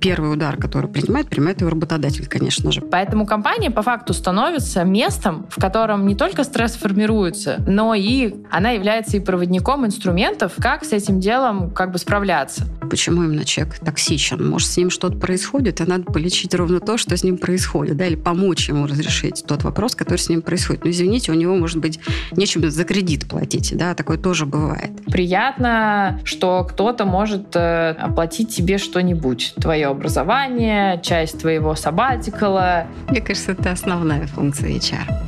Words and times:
первый 0.00 0.32
удар, 0.32 0.56
который 0.56 0.88
принимает, 0.88 1.28
принимает 1.28 1.60
его 1.60 1.70
работодатель, 1.70 2.26
конечно 2.26 2.72
же. 2.72 2.80
Поэтому 2.80 3.26
компания 3.26 3.70
по 3.70 3.82
факту 3.82 4.12
становится 4.12 4.84
местом, 4.84 5.46
в 5.50 5.60
котором 5.60 6.06
не 6.06 6.14
только 6.14 6.44
стресс 6.44 6.76
формируется, 6.76 7.62
но 7.66 7.94
и 7.94 8.34
она 8.50 8.70
является 8.70 9.16
и 9.16 9.20
проводником 9.20 9.86
инструментов, 9.86 10.52
как 10.58 10.84
с 10.84 10.92
этим 10.92 11.20
делом 11.20 11.70
как 11.70 11.92
бы 11.92 11.98
справляться. 11.98 12.64
Почему 12.88 13.24
именно 13.24 13.44
человек 13.44 13.78
токсичен? 13.78 14.48
Может, 14.48 14.68
с 14.68 14.76
ним 14.76 14.90
что-то 14.90 15.16
происходит, 15.16 15.80
и 15.80 15.84
надо 15.84 16.04
полечить 16.04 16.54
ровно 16.54 16.80
то, 16.80 16.96
что 16.96 17.16
с 17.16 17.24
ним 17.24 17.38
происходит, 17.38 17.96
да, 17.96 18.06
или 18.06 18.16
помочь 18.16 18.68
ему 18.68 18.86
разрешить 18.86 19.44
тот 19.46 19.64
вопрос, 19.64 19.94
который 19.94 20.18
с 20.18 20.28
ним 20.28 20.42
происходит. 20.42 20.84
Ну, 20.84 20.90
извините, 20.90 21.32
у 21.32 21.34
него, 21.34 21.56
может 21.56 21.78
быть, 21.78 21.98
нечем 22.32 22.68
за 22.70 22.84
кредит 22.84 23.28
платить, 23.28 23.76
да, 23.76 23.94
такое 23.94 24.18
тоже 24.18 24.46
бывает. 24.46 24.90
Приятно, 25.06 26.20
что 26.24 26.64
кто-то 26.64 27.04
может 27.04 27.54
э, 27.54 27.90
оплатить 27.90 28.54
тебе 28.54 28.78
что-нибудь, 28.78 29.54
твое 29.60 29.86
образование, 29.88 31.00
часть 31.02 31.40
твоего 31.40 31.74
сабатикала. 31.74 32.86
Мне 33.08 33.20
кажется, 33.20 33.52
это 33.52 33.72
основная 33.72 34.26
функция 34.26 34.70
HR. 34.70 35.26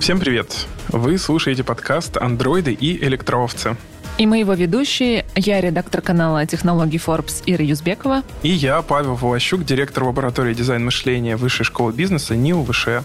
Всем 0.00 0.18
привет! 0.18 0.66
Вы 0.92 1.18
слушаете 1.18 1.62
подкаст 1.62 2.16
«Андроиды 2.16 2.72
и 2.72 3.04
электроовцы». 3.04 3.76
И 4.18 4.26
мы 4.26 4.38
его 4.40 4.54
ведущие. 4.54 5.24
Я 5.36 5.60
редактор 5.60 6.00
канала 6.02 6.44
технологий 6.46 6.98
Forbes 6.98 7.44
Ира 7.46 7.64
Юзбекова. 7.64 8.24
И 8.42 8.48
я, 8.48 8.82
Павел 8.82 9.14
Волощук, 9.14 9.64
директор 9.64 10.02
лаборатории 10.02 10.52
дизайн 10.52 10.84
мышления 10.84 11.36
Высшей 11.36 11.64
школы 11.64 11.92
бизнеса 11.92 12.34
НИУ 12.34 12.64
ВШЭ. 12.64 13.04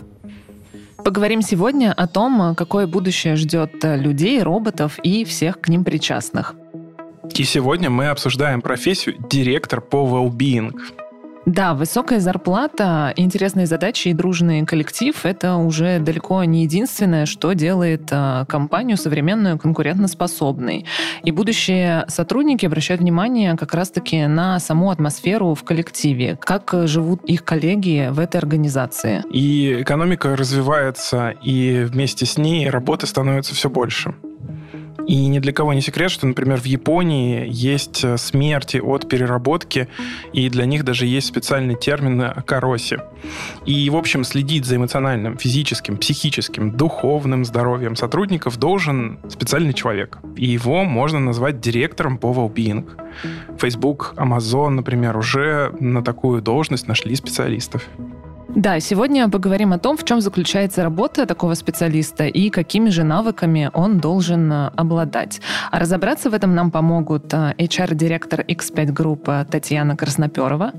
Поговорим 0.97 1.43
сегодня 1.43 1.93
о 1.93 2.07
том, 2.07 2.55
какое 2.55 2.87
будущее 2.87 3.35
ждет 3.35 3.75
людей, 3.83 4.41
роботов 4.41 4.97
и 5.03 5.23
всех 5.23 5.61
к 5.61 5.69
ним 5.69 5.83
причастных. 5.83 6.55
И 7.35 7.43
сегодня 7.43 7.91
мы 7.91 8.07
обсуждаем 8.07 8.61
профессию 8.61 9.15
директор 9.29 9.79
по 9.79 9.97
well-being. 9.97 10.73
Да, 11.45 11.75
высокая 11.75 12.19
зарплата, 12.19 13.13
интересные 13.15 13.67
задачи 13.67 14.07
и 14.07 14.13
дружный 14.13 14.65
коллектив— 14.65 15.15
это 15.23 15.57
уже 15.57 15.99
далеко 15.99 16.43
не 16.43 16.63
единственное, 16.63 17.27
что 17.27 17.53
делает 17.53 18.09
а, 18.11 18.45
компанию 18.45 18.97
современную 18.97 19.59
конкурентоспособной. 19.59 20.85
И 21.23 21.31
будущие 21.31 22.05
сотрудники 22.07 22.65
обращают 22.65 23.01
внимание 23.01 23.55
как 23.57 23.75
раз-таки 23.75 24.25
на 24.25 24.59
саму 24.59 24.89
атмосферу 24.89 25.53
в 25.53 25.63
коллективе, 25.63 26.35
как 26.41 26.73
живут 26.85 27.23
их 27.25 27.43
коллеги 27.43 28.09
в 28.11 28.19
этой 28.19 28.37
организации. 28.37 29.23
И 29.29 29.81
экономика 29.81 30.35
развивается, 30.35 31.29
и 31.43 31.83
вместе 31.83 32.25
с 32.25 32.39
ней 32.39 32.69
работы 32.71 33.05
становится 33.05 33.53
все 33.53 33.69
больше. 33.69 34.15
И 35.07 35.27
ни 35.27 35.39
для 35.39 35.53
кого 35.53 35.73
не 35.73 35.81
секрет, 35.81 36.11
что, 36.11 36.25
например, 36.25 36.59
в 36.59 36.65
Японии 36.65 37.47
есть 37.49 38.03
э, 38.03 38.17
смерти 38.17 38.77
от 38.77 39.07
переработки, 39.07 39.87
и 40.33 40.49
для 40.49 40.65
них 40.65 40.83
даже 40.83 41.05
есть 41.05 41.27
специальный 41.27 41.75
термин 41.75 42.33
кароси. 42.45 42.99
И, 43.65 43.89
в 43.89 43.95
общем, 43.95 44.23
следить 44.23 44.65
за 44.65 44.77
эмоциональным, 44.77 45.37
физическим, 45.37 45.97
психическим, 45.97 46.71
духовным 46.71 47.45
здоровьем 47.45 47.95
сотрудников 47.95 48.57
должен 48.57 49.19
специальный 49.29 49.73
человек. 49.73 50.17
И 50.35 50.45
его 50.45 50.83
можно 50.83 51.19
назвать 51.19 51.59
директором 51.59 52.17
по 52.17 52.27
well-being. 52.27 52.85
Facebook, 53.59 54.13
Amazon, 54.17 54.69
например, 54.69 55.17
уже 55.17 55.71
на 55.79 56.03
такую 56.03 56.41
должность 56.41 56.87
нашли 56.87 57.15
специалистов. 57.15 57.87
Да, 58.55 58.79
сегодня 58.79 59.27
поговорим 59.27 59.73
о 59.73 59.79
том, 59.79 59.97
в 59.97 60.05
чем 60.05 60.21
заключается 60.21 60.81
работа 60.81 61.25
такого 61.25 61.55
специалиста 61.55 62.25
и 62.25 62.49
какими 62.49 62.89
же 62.89 63.03
навыками 63.03 63.69
он 63.73 63.99
должен 63.99 64.49
э, 64.49 64.67
обладать. 64.77 65.41
А 65.71 65.79
разобраться 65.79 66.29
в 66.29 66.33
этом 66.33 66.55
нам 66.55 66.71
помогут 66.71 67.33
HR-директор 67.33 68.45
э, 68.47 68.53
X5 68.53 68.85
Group 68.93 69.45
Татьяна 69.51 69.97
Красноперова. 69.97 70.71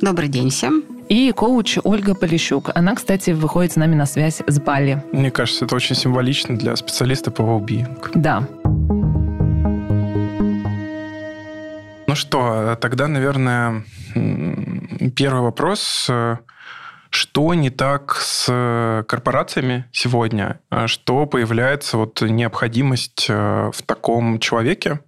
Добрый 0.00 0.28
день 0.28 0.48
всем. 0.48 0.84
И 1.10 1.30
коуч 1.32 1.76
Ольга 1.84 2.14
Полищук. 2.14 2.70
Она, 2.74 2.94
кстати, 2.94 3.32
выходит 3.32 3.72
с 3.72 3.76
нами 3.76 3.94
на 3.94 4.06
связь 4.06 4.40
с 4.46 4.58
Бали. 4.58 5.04
Мне 5.12 5.30
кажется, 5.30 5.66
это 5.66 5.76
очень 5.76 5.96
символично 5.96 6.56
для 6.56 6.74
специалиста 6.76 7.30
по 7.30 7.42
well 7.42 7.86
Да. 8.14 8.48
Ну 12.06 12.14
что, 12.14 12.78
тогда, 12.80 13.06
наверное, 13.06 13.84
первый 15.14 15.42
вопрос– 15.42 16.10
что 17.16 17.54
не 17.54 17.70
так 17.70 18.16
с 18.20 19.04
корпорациями 19.08 19.86
сегодня? 19.90 20.60
А 20.68 20.86
что 20.86 21.26
появляется 21.26 21.96
вот 21.96 22.20
необходимость 22.20 23.26
э, 23.28 23.70
в 23.72 23.82
таком 23.82 24.38
человеке? 24.38 25.00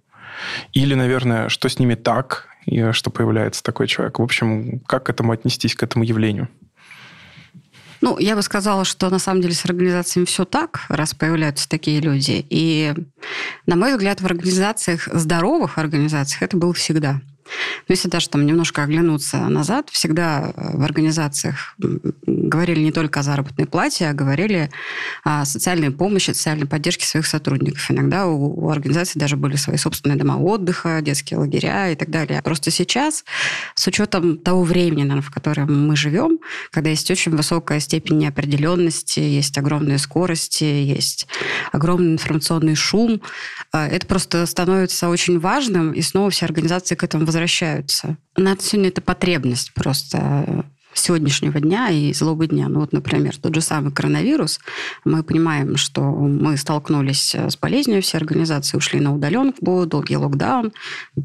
Или, 0.73 0.95
наверное, 0.95 1.49
что 1.49 1.69
с 1.69 1.77
ними 1.77 1.93
так, 1.93 2.47
и 2.65 2.91
что 2.93 3.11
появляется 3.11 3.61
такой 3.61 3.87
человек? 3.87 4.19
В 4.19 4.23
общем, 4.23 4.79
как 4.87 5.05
к 5.05 5.09
этому 5.09 5.31
отнестись, 5.31 5.75
к 5.75 5.83
этому 5.83 6.03
явлению? 6.03 6.49
Ну, 8.01 8.17
я 8.17 8.35
бы 8.35 8.41
сказала, 8.41 8.85
что 8.85 9.09
на 9.09 9.19
самом 9.19 9.41
деле 9.41 9.53
с 9.53 9.65
организациями 9.65 10.25
все 10.25 10.45
так, 10.45 10.85
раз 10.89 11.13
появляются 11.13 11.69
такие 11.69 11.99
люди. 11.99 12.45
И, 12.49 12.93
на 13.67 13.75
мой 13.75 13.91
взгляд, 13.91 14.21
в 14.21 14.25
организациях, 14.25 15.07
здоровых 15.13 15.77
организациях 15.77 16.41
это 16.41 16.57
было 16.57 16.73
всегда. 16.73 17.21
Но 17.87 17.93
если 17.93 18.09
даже 18.09 18.29
там 18.29 18.45
немножко 18.45 18.83
оглянуться 18.83 19.37
назад, 19.37 19.89
всегда 19.89 20.53
э, 20.55 20.77
в 20.77 20.83
организациях 20.83 21.75
говорили 21.77 22.79
не 22.79 22.91
только 22.91 23.19
о 23.19 23.23
заработной 23.23 23.65
плате, 23.65 24.07
а 24.07 24.13
говорили 24.13 24.69
о 25.23 25.45
социальной 25.45 25.91
помощи, 25.91 26.31
социальной 26.31 26.67
поддержке 26.67 27.05
своих 27.05 27.25
сотрудников. 27.25 27.89
Иногда 27.91 28.27
у, 28.27 28.65
у 28.65 28.69
организаций 28.69 29.19
даже 29.19 29.35
были 29.37 29.55
свои 29.55 29.77
собственные 29.77 30.17
дома 30.17 30.37
отдыха, 30.37 30.99
детские 31.01 31.39
лагеря 31.39 31.91
и 31.91 31.95
так 31.95 32.09
далее. 32.09 32.41
Просто 32.41 32.71
сейчас, 32.71 33.25
с 33.75 33.87
учетом 33.87 34.37
того 34.37 34.63
времени, 34.63 35.03
наверное, 35.03 35.21
в 35.21 35.31
котором 35.31 35.87
мы 35.87 35.95
живем, 35.95 36.39
когда 36.71 36.89
есть 36.89 37.09
очень 37.11 37.35
высокая 37.35 37.79
степень 37.79 38.17
неопределенности, 38.17 39.19
есть 39.19 39.57
огромные 39.57 39.97
скорости, 39.97 40.63
есть 40.63 41.27
огромный 41.71 42.13
информационный 42.13 42.75
шум, 42.75 43.21
э, 43.73 43.87
это 43.87 44.05
просто 44.05 44.45
становится 44.45 45.09
очень 45.09 45.39
важным, 45.39 45.91
и 45.91 46.01
снова 46.01 46.29
все 46.29 46.45
организации 46.45 46.95
к 46.95 47.03
этому 47.03 47.25
возвращаются 47.25 47.38
возвращаются. 47.39 48.17
На 48.37 48.57
сегодня 48.57 48.89
это 48.89 49.01
потребность 49.01 49.73
просто 49.73 50.65
сегодняшнего 50.93 51.59
дня 51.59 51.89
и 51.89 52.13
злого 52.13 52.47
дня. 52.47 52.67
Ну 52.67 52.81
вот, 52.81 52.93
например, 52.93 53.35
тот 53.37 53.55
же 53.55 53.61
самый 53.61 53.91
коронавирус. 53.91 54.59
Мы 55.05 55.23
понимаем, 55.23 55.77
что 55.77 56.01
мы 56.01 56.57
столкнулись 56.57 57.35
с 57.35 57.57
болезнью, 57.57 58.01
все 58.01 58.17
организации 58.17 58.77
ушли 58.77 58.99
на 58.99 59.13
удаленку, 59.13 59.85
долгий 59.85 60.17
локдаун. 60.17 60.71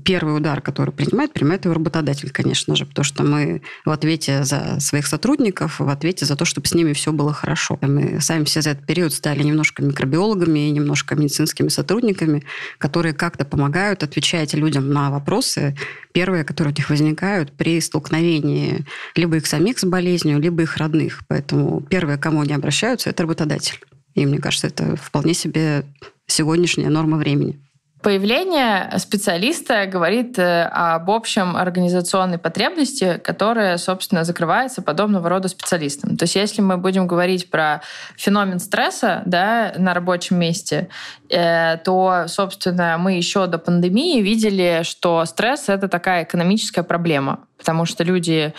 Первый 0.04 0.36
удар, 0.36 0.60
который 0.60 0.92
принимает, 0.92 1.32
принимает 1.32 1.64
его 1.64 1.74
работодатель, 1.74 2.30
конечно 2.30 2.76
же, 2.76 2.86
потому 2.86 3.04
что 3.04 3.22
мы 3.22 3.62
в 3.84 3.90
ответе 3.90 4.44
за 4.44 4.78
своих 4.80 5.06
сотрудников, 5.06 5.80
в 5.80 5.88
ответе 5.88 6.26
за 6.26 6.36
то, 6.36 6.44
чтобы 6.44 6.66
с 6.66 6.74
ними 6.74 6.92
все 6.92 7.12
было 7.12 7.32
хорошо. 7.32 7.78
Мы 7.80 8.20
сами 8.20 8.44
все 8.44 8.62
за 8.62 8.70
этот 8.70 8.86
период 8.86 9.12
стали 9.12 9.42
немножко 9.42 9.82
микробиологами 9.82 10.68
и 10.68 10.70
немножко 10.70 11.14
медицинскими 11.14 11.68
сотрудниками, 11.68 12.44
которые 12.78 13.14
как-то 13.14 13.44
помогают, 13.44 14.02
отвечать 14.02 14.54
людям 14.54 14.90
на 14.90 15.10
вопросы, 15.10 15.76
первые, 16.12 16.44
которые 16.44 16.72
у 16.72 16.76
них 16.76 16.90
возникают 16.90 17.52
при 17.52 17.80
столкновении 17.80 18.84
либо 19.14 19.36
их 19.36 19.46
самих 19.56 19.78
с 19.78 19.84
болезнью, 19.84 20.40
либо 20.40 20.62
их 20.62 20.76
родных. 20.76 21.22
Поэтому 21.28 21.80
первое, 21.80 22.16
к 22.16 22.22
кому 22.22 22.40
они 22.40 22.52
обращаются, 22.52 23.10
это 23.10 23.22
работодатель. 23.22 23.80
И 24.14 24.26
мне 24.26 24.38
кажется, 24.38 24.66
это 24.66 24.96
вполне 24.96 25.34
себе 25.34 25.84
сегодняшняя 26.26 26.88
норма 26.88 27.18
времени. 27.18 27.60
Появление 28.04 28.92
специалиста 28.98 29.86
говорит 29.86 30.38
э, 30.38 30.64
об 30.64 31.10
общем 31.10 31.56
организационной 31.56 32.36
потребности, 32.36 33.18
которая, 33.24 33.78
собственно, 33.78 34.24
закрывается 34.24 34.82
подобного 34.82 35.30
рода 35.30 35.48
специалистам. 35.48 36.18
То 36.18 36.24
есть 36.24 36.36
если 36.36 36.60
мы 36.60 36.76
будем 36.76 37.06
говорить 37.06 37.48
про 37.48 37.80
феномен 38.18 38.60
стресса 38.60 39.22
да, 39.24 39.72
на 39.78 39.94
рабочем 39.94 40.38
месте, 40.38 40.90
э, 41.30 41.78
то, 41.78 42.26
собственно, 42.28 42.98
мы 42.98 43.12
еще 43.12 43.46
до 43.46 43.56
пандемии 43.56 44.20
видели, 44.20 44.82
что 44.82 45.24
стресс— 45.24 45.64
это 45.70 45.88
такая 45.88 46.24
экономическая 46.24 46.82
проблема 46.82 47.46
потому 47.64 47.86
что 47.86 48.04
люди 48.04 48.52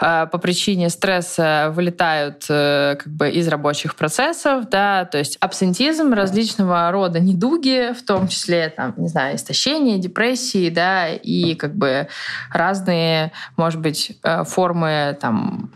э, 0.00 0.26
по 0.26 0.38
причине 0.38 0.88
стресса 0.90 1.70
вылетают 1.72 2.46
э, 2.48 2.96
как 2.98 3.12
бы 3.12 3.30
из 3.30 3.46
рабочих 3.46 3.94
процессов, 3.94 4.68
да, 4.68 5.04
то 5.04 5.18
есть 5.18 5.36
абсентизм, 5.40 6.12
различного 6.12 6.90
рода 6.90 7.20
недуги, 7.20 7.92
в 7.92 8.04
том 8.04 8.26
числе, 8.26 8.74
там, 8.80 8.94
не 8.96 9.08
знаю, 9.08 9.36
истощение, 9.36 9.98
депрессии, 9.98 10.70
да, 10.70 11.08
и 11.08 11.54
как 11.54 11.74
бы 11.74 12.08
разные, 12.50 13.32
может 13.56 13.80
быть, 13.80 14.18
э, 14.22 14.44
формы 14.44 15.18
там 15.20 15.70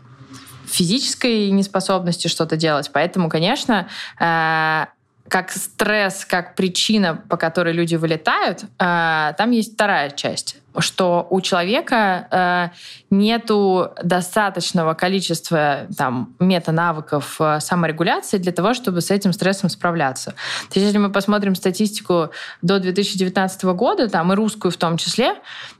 физической 0.66 1.50
неспособности 1.50 2.28
что-то 2.28 2.56
делать. 2.56 2.90
Поэтому, 2.92 3.28
конечно, 3.28 3.86
как 4.18 5.50
стресс, 5.50 6.24
как 6.24 6.56
причина, 6.56 7.22
по 7.28 7.36
которой 7.36 7.72
люди 7.72 7.94
вылетают, 7.94 8.64
там 8.78 9.50
есть 9.52 9.74
вторая 9.74 10.10
часть 10.10 10.56
что 10.78 11.26
у 11.30 11.40
человека 11.40 12.28
э, 12.30 12.68
нету 13.10 13.92
достаточного 14.02 14.94
количества 14.94 15.86
там, 15.96 16.34
мета-навыков 16.38 17.36
э, 17.38 17.60
саморегуляции 17.60 18.38
для 18.38 18.52
того, 18.52 18.74
чтобы 18.74 19.00
с 19.00 19.10
этим 19.10 19.32
стрессом 19.32 19.70
справляться. 19.70 20.30
То 20.70 20.78
есть, 20.78 20.86
если 20.86 20.98
мы 20.98 21.10
посмотрим 21.10 21.54
статистику 21.54 22.30
до 22.62 22.80
2019 22.80 23.64
года, 23.64 24.08
там 24.08 24.32
и 24.32 24.36
русскую 24.36 24.72
в 24.72 24.76
том 24.76 24.96
числе, 24.96 25.34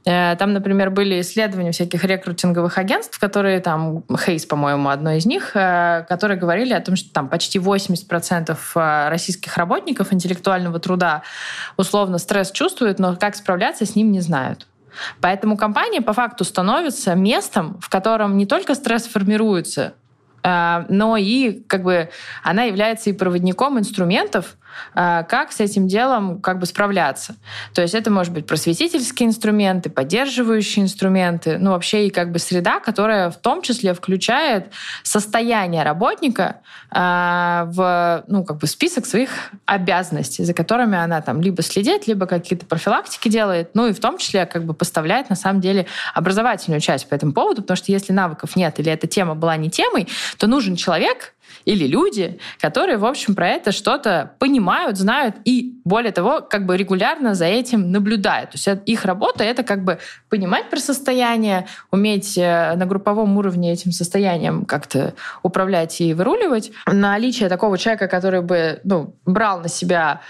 э, 0.05 0.35
там, 0.37 0.53
например, 0.53 0.91
были 0.91 1.19
исследования 1.21 1.71
всяких 1.71 2.03
рекрутинговых 2.03 2.77
агентств, 2.77 3.19
которые 3.19 3.59
там, 3.59 4.03
Хейс, 4.25 4.45
по-моему, 4.45 4.89
одно 4.89 5.11
из 5.11 5.25
них, 5.25 5.51
э, 5.55 6.05
которые 6.07 6.39
говорили 6.39 6.73
о 6.73 6.79
том, 6.79 6.95
что 6.95 7.11
там 7.11 7.27
почти 7.27 7.59
80% 7.59 8.57
э, 8.75 9.09
российских 9.09 9.57
работников 9.57 10.13
интеллектуального 10.13 10.79
труда 10.79 11.23
условно 11.75 12.17
стресс 12.17 12.51
чувствуют, 12.51 12.99
но 12.99 13.15
как 13.15 13.35
справляться 13.35 13.85
с 13.85 13.95
ним 13.95 14.11
не 14.11 14.21
знают. 14.21 14.67
Поэтому 15.21 15.57
компания 15.57 16.01
по 16.01 16.13
факту 16.13 16.43
становится 16.43 17.15
местом, 17.15 17.77
в 17.81 17.89
котором 17.89 18.37
не 18.37 18.45
только 18.45 18.75
стресс 18.75 19.07
формируется, 19.07 19.93
э, 20.43 20.85
но 20.89 21.17
и 21.17 21.63
как 21.67 21.83
бы 21.83 22.09
она 22.43 22.63
является 22.63 23.09
и 23.09 23.13
проводником 23.13 23.79
инструментов, 23.79 24.55
а, 24.55 24.64
как 24.93 25.51
с 25.51 25.59
этим 25.59 25.87
делом 25.87 26.41
как 26.41 26.59
бы 26.59 26.65
справляться. 26.65 27.35
То 27.73 27.81
есть 27.81 27.93
это 27.93 28.11
может 28.11 28.33
быть 28.33 28.45
просветительские 28.47 29.29
инструменты, 29.29 29.89
поддерживающие 29.89 30.83
инструменты, 30.83 31.57
ну 31.57 31.71
вообще 31.71 32.07
и 32.07 32.09
как 32.09 32.31
бы 32.31 32.39
среда, 32.39 32.79
которая 32.79 33.29
в 33.29 33.37
том 33.37 33.61
числе 33.61 33.93
включает 33.93 34.71
состояние 35.03 35.83
работника 35.83 36.61
э, 36.91 37.63
в 37.67 38.23
ну 38.27 38.43
как 38.43 38.57
бы 38.57 38.67
список 38.67 39.05
своих 39.05 39.29
обязанностей, 39.65 40.43
за 40.43 40.53
которыми 40.53 40.97
она 40.97 41.21
там 41.21 41.41
либо 41.41 41.61
следит, 41.61 42.07
либо 42.07 42.25
какие-то 42.25 42.65
профилактики 42.65 43.29
делает, 43.29 43.71
ну 43.73 43.87
и 43.87 43.93
в 43.93 43.99
том 43.99 44.17
числе 44.17 44.45
как 44.45 44.63
бы 44.65 44.73
поставляет 44.73 45.29
на 45.29 45.35
самом 45.35 45.61
деле 45.61 45.85
образовательную 46.13 46.81
часть 46.81 47.07
по 47.07 47.15
этому 47.15 47.33
поводу, 47.33 47.61
потому 47.61 47.77
что 47.77 47.91
если 47.91 48.13
навыков 48.13 48.55
нет 48.55 48.79
или 48.79 48.91
эта 48.91 49.07
тема 49.07 49.35
была 49.35 49.55
не 49.57 49.69
темой, 49.69 50.07
то 50.37 50.47
нужен 50.47 50.75
человек, 50.75 51.34
или 51.65 51.87
люди, 51.87 52.39
которые, 52.59 52.97
в 52.97 53.05
общем, 53.05 53.35
про 53.35 53.49
это 53.49 53.71
что-то 53.71 54.35
понимают, 54.39 54.97
знают 54.97 55.35
и, 55.45 55.74
более 55.85 56.11
того, 56.11 56.41
как 56.41 56.65
бы 56.65 56.75
регулярно 56.75 57.35
за 57.35 57.45
этим 57.45 57.91
наблюдают. 57.91 58.51
То 58.51 58.57
есть 58.57 58.81
их 58.87 59.05
работа— 59.05 59.43
это 59.45 59.63
как 59.63 59.83
бы 59.83 59.99
понимать 60.29 60.69
про 60.69 60.79
состояние, 60.79 61.67
уметь 61.91 62.37
э, 62.37 62.73
на 62.75 62.85
групповом 62.87 63.37
уровне 63.37 63.71
этим 63.71 63.91
состоянием 63.91 64.65
как-то 64.65 65.13
управлять 65.43 66.01
и 66.01 66.13
выруливать. 66.15 66.71
Наличие 66.87 67.49
такого 67.49 67.77
человека, 67.77 68.07
который 68.07 68.41
бы 68.41 68.79
ну, 68.83 69.15
брал 69.25 69.61
на 69.61 69.69
себя 69.69 70.21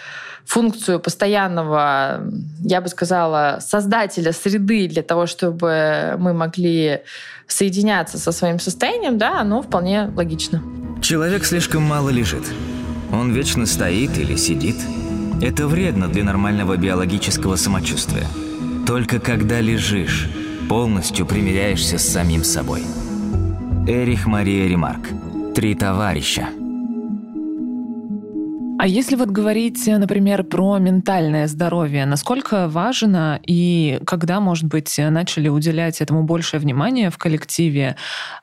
функцию 0.46 1.00
постоянного, 1.00 2.22
я 2.60 2.82
бы 2.82 2.90
сказала, 2.90 3.60
создателя 3.62 4.34
среды 4.34 4.88
для 4.88 5.02
того, 5.02 5.26
чтобы 5.26 6.16
мы 6.20 6.34
могли 6.34 7.02
соединяться 7.48 8.18
со 8.18 8.32
своим 8.32 8.60
состоянием, 8.60 9.18
да, 9.18 9.40
оно 9.40 9.62
вполне 9.62 10.12
логично. 10.16 10.62
Человек 11.02 11.46
слишком 11.46 11.84
мало 11.84 12.10
лежит. 12.10 12.44
Он 13.12 13.32
вечно 13.32 13.66
стоит 13.66 14.18
или 14.18 14.36
сидит. 14.36 14.76
Это 15.42 15.68
вредно 15.68 16.08
для 16.08 16.24
нормального 16.24 16.78
биологического 16.78 17.56
самочувствия. 17.56 18.28
Только 18.88 19.20
когда 19.20 19.60
лежишь, 19.60 20.30
полностью 20.70 21.26
примиряешься 21.26 21.98
с 21.98 22.08
самим 22.08 22.44
собой. 22.44 22.84
Эрих 23.88 24.26
Мария 24.28 24.68
Ремарк. 24.68 25.10
Три 25.54 25.76
товарища. 25.76 26.50
А 28.78 28.88
если 28.88 29.16
вот 29.16 29.30
говорить, 29.30 29.88
например, 29.88 30.44
про 30.44 30.78
ментальное 30.80 31.48
здоровье, 31.48 32.06
насколько 32.06 32.68
важно 32.68 33.40
и 33.46 34.00
когда, 34.06 34.40
может 34.40 34.66
быть, 34.66 34.98
начали 34.98 35.48
уделять 35.48 36.02
этому 36.02 36.24
большее 36.24 36.60
внимание 36.60 37.10
в 37.10 37.18
коллективе, 37.18 37.96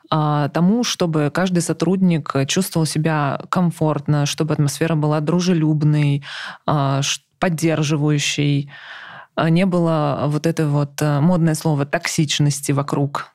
а, 0.09 0.49
тому, 0.49 0.83
чтобы 0.83 1.31
каждый 1.33 1.61
сотрудник 1.61 2.33
чувствовал 2.47 2.85
себя 2.85 3.41
комфортно, 3.49 4.25
чтобы 4.25 4.53
атмосфера 4.53 4.95
была 4.95 5.19
дружелюбной, 5.19 6.23
а, 6.65 7.01
поддерживающей, 7.39 8.71
а 9.35 9.49
не 9.49 9.65
было 9.65 10.23
вот 10.27 10.47
это 10.47 10.67
вот 10.67 11.01
модное 11.01 11.55
слово 11.55 11.85
токсичности 11.85 12.71
вокруг? 12.71 13.32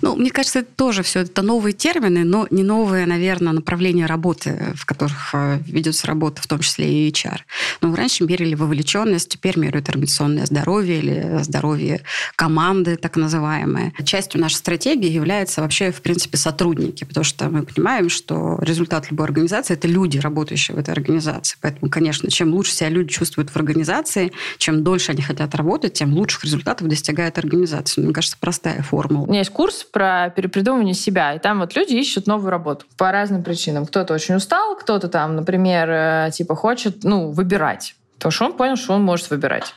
Ну, 0.00 0.16
мне 0.16 0.30
кажется, 0.30 0.60
это 0.60 0.70
тоже 0.74 1.02
все 1.02 1.20
это 1.20 1.42
новые 1.42 1.72
термины, 1.72 2.24
но 2.24 2.46
не 2.50 2.62
новые, 2.62 3.06
наверное, 3.06 3.52
направления 3.52 4.06
работы, 4.06 4.74
в 4.74 4.86
которых 4.86 5.30
э, 5.34 5.58
ведется 5.66 6.06
работа, 6.06 6.42
в 6.42 6.46
том 6.46 6.60
числе 6.60 7.08
и 7.08 7.10
HR. 7.10 7.40
Но 7.80 7.88
ну, 7.88 7.94
раньше 7.94 8.24
мерили 8.24 8.54
вовлеченность, 8.54 9.28
теперь 9.28 9.58
меряют 9.58 9.88
организационное 9.88 10.46
здоровье 10.46 10.98
или 10.98 11.42
здоровье 11.42 12.02
команды, 12.36 12.96
так 12.96 13.16
называемое. 13.16 13.92
Частью 14.04 14.40
нашей 14.40 14.56
стратегии 14.56 15.10
является 15.10 15.60
вообще, 15.60 15.92
в 15.92 16.02
принципе, 16.02 16.36
сотрудники, 16.36 17.04
потому 17.04 17.24
что 17.24 17.48
мы 17.48 17.62
понимаем, 17.62 18.08
что 18.08 18.58
результат 18.60 19.10
любой 19.10 19.26
организации– 19.26 19.74
это 19.76 19.88
люди, 19.88 20.18
работающие 20.18 20.76
в 20.76 20.80
этой 20.80 20.90
организации. 20.90 21.56
Поэтому, 21.60 21.90
конечно, 21.90 22.30
чем 22.30 22.54
лучше 22.54 22.72
себя 22.72 22.88
люди 22.88 23.10
чувствуют 23.10 23.50
в 23.50 23.56
организации, 23.56 24.32
чем 24.58 24.82
дольше 24.84 25.12
они 25.12 25.22
хотят 25.22 25.54
работать, 25.54 25.94
тем 25.94 26.14
лучших 26.14 26.44
результатов 26.44 26.88
достигает 26.88 27.38
организация. 27.38 28.02
Мне 28.02 28.12
кажется, 28.12 28.36
простая 28.40 28.82
формула. 28.82 29.24
У 29.24 29.28
меня 29.28 29.40
есть 29.40 29.50
курс 29.50 29.65
про 29.92 30.30
перепридумывание 30.30 30.94
себя. 30.94 31.34
И 31.34 31.38
там 31.38 31.60
вот 31.60 31.76
люди 31.76 31.94
ищут 31.94 32.26
новую 32.26 32.50
работу 32.50 32.86
по 32.96 33.12
разным 33.12 33.42
причинам. 33.42 33.86
Кто-то 33.86 34.14
очень 34.14 34.34
устал, 34.34 34.76
кто-то 34.76 35.08
там, 35.08 35.36
например, 35.36 35.88
э, 35.90 36.30
типа 36.32 36.54
хочет, 36.54 37.04
ну, 37.04 37.30
выбирать 37.30 37.94
Потому 38.18 38.32
что 38.32 38.44
он 38.46 38.52
понял, 38.54 38.76
что 38.76 38.94
он 38.94 39.02
может 39.02 39.30
выбирать. 39.30 39.74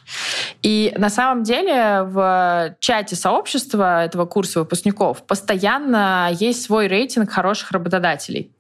И 0.62 0.94
на 0.98 1.10
самом 1.10 1.44
деле 1.44 2.04
в 2.04 2.76
чате 2.80 3.16
сообщества 3.16 4.06
этого 4.06 4.26
курса 4.26 4.60
выпускников 4.60 5.24
постоянно 5.24 6.30
есть 6.32 6.64
свой 6.64 6.88
рейтинг 6.88 7.30
хороших 7.30 7.72
работодателей. 7.72 8.52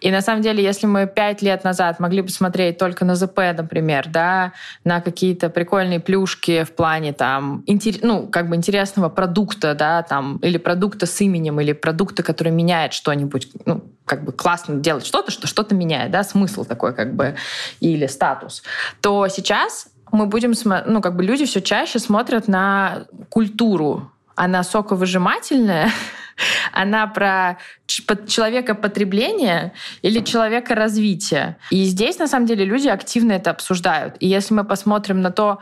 И 0.00 0.10
на 0.10 0.20
самом 0.20 0.42
деле, 0.42 0.62
если 0.62 0.86
мы 0.86 1.06
пять 1.06 1.42
лет 1.42 1.64
назад 1.64 1.98
могли 1.98 2.22
посмотреть 2.22 2.78
только 2.78 3.04
на 3.04 3.14
ЗП, 3.14 3.38
например, 3.56 4.06
да, 4.08 4.52
на 4.84 5.00
какие-то 5.00 5.48
прикольные 5.48 6.00
плюшки 6.00 6.64
в 6.64 6.74
плане 6.74 7.12
там, 7.12 7.64
ну, 8.02 8.28
как 8.28 8.48
бы 8.48 8.56
интересного 8.56 9.08
продукта, 9.08 9.74
да, 9.74 10.02
там, 10.02 10.38
или 10.38 10.58
продукта 10.58 11.06
с 11.06 11.20
именем, 11.20 11.60
или 11.60 11.72
продукта, 11.72 12.22
который 12.22 12.52
меняет 12.52 12.92
что-нибудь, 12.92 13.48
ну, 13.64 13.82
как 14.04 14.24
бы 14.24 14.32
классно 14.32 14.76
делать 14.76 15.06
что-то, 15.06 15.30
что 15.30 15.46
что-то 15.46 15.74
меняет, 15.74 16.10
да, 16.10 16.24
смысл 16.24 16.64
такой 16.64 16.94
как 16.94 17.14
бы 17.14 17.36
или 17.80 18.06
статус, 18.06 18.62
то 19.00 19.28
сейчас 19.28 19.88
мы 20.12 20.26
будем, 20.26 20.52
ну, 20.86 21.00
как 21.00 21.16
бы 21.16 21.24
люди 21.24 21.46
все 21.46 21.62
чаще 21.62 21.98
смотрят 21.98 22.46
на 22.46 23.06
культуру. 23.30 24.12
Она 24.34 24.62
соковыжимательная, 24.62 25.90
она 26.72 27.06
про 27.06 27.58
человека 27.86 28.74
потребления 28.74 29.72
или 30.02 30.20
человека 30.20 30.74
развития. 30.74 31.56
И 31.70 31.84
здесь, 31.84 32.18
на 32.18 32.26
самом 32.26 32.46
деле, 32.46 32.64
люди 32.64 32.88
активно 32.88 33.32
это 33.32 33.50
обсуждают. 33.50 34.16
И 34.20 34.26
если 34.26 34.54
мы 34.54 34.64
посмотрим 34.64 35.22
на 35.22 35.30
то, 35.30 35.60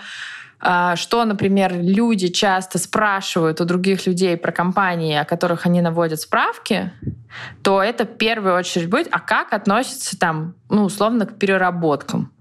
что, 0.61 1.25
например, 1.25 1.73
люди 1.75 2.29
часто 2.29 2.79
спрашивают 2.79 3.61
у 3.61 3.65
других 3.65 4.07
людей 4.07 4.37
про 4.37 4.53
компании, 4.53 5.17
о 5.17 5.25
которых 5.25 5.67
они 5.67 5.81
наводят 5.81 6.21
справки, 6.21 6.93
то 7.63 7.83
это 7.83 8.05
в 8.05 8.17
первую 8.17 8.55
очередь 8.55 8.91
будет, 8.91 9.09
а 9.11 9.21
как 9.21 9.53
относится 9.53 10.19
там, 10.19 10.55
ну, 10.69 10.85
условно, 10.85 11.27
к 11.27 11.39
переработкам? 11.39 12.33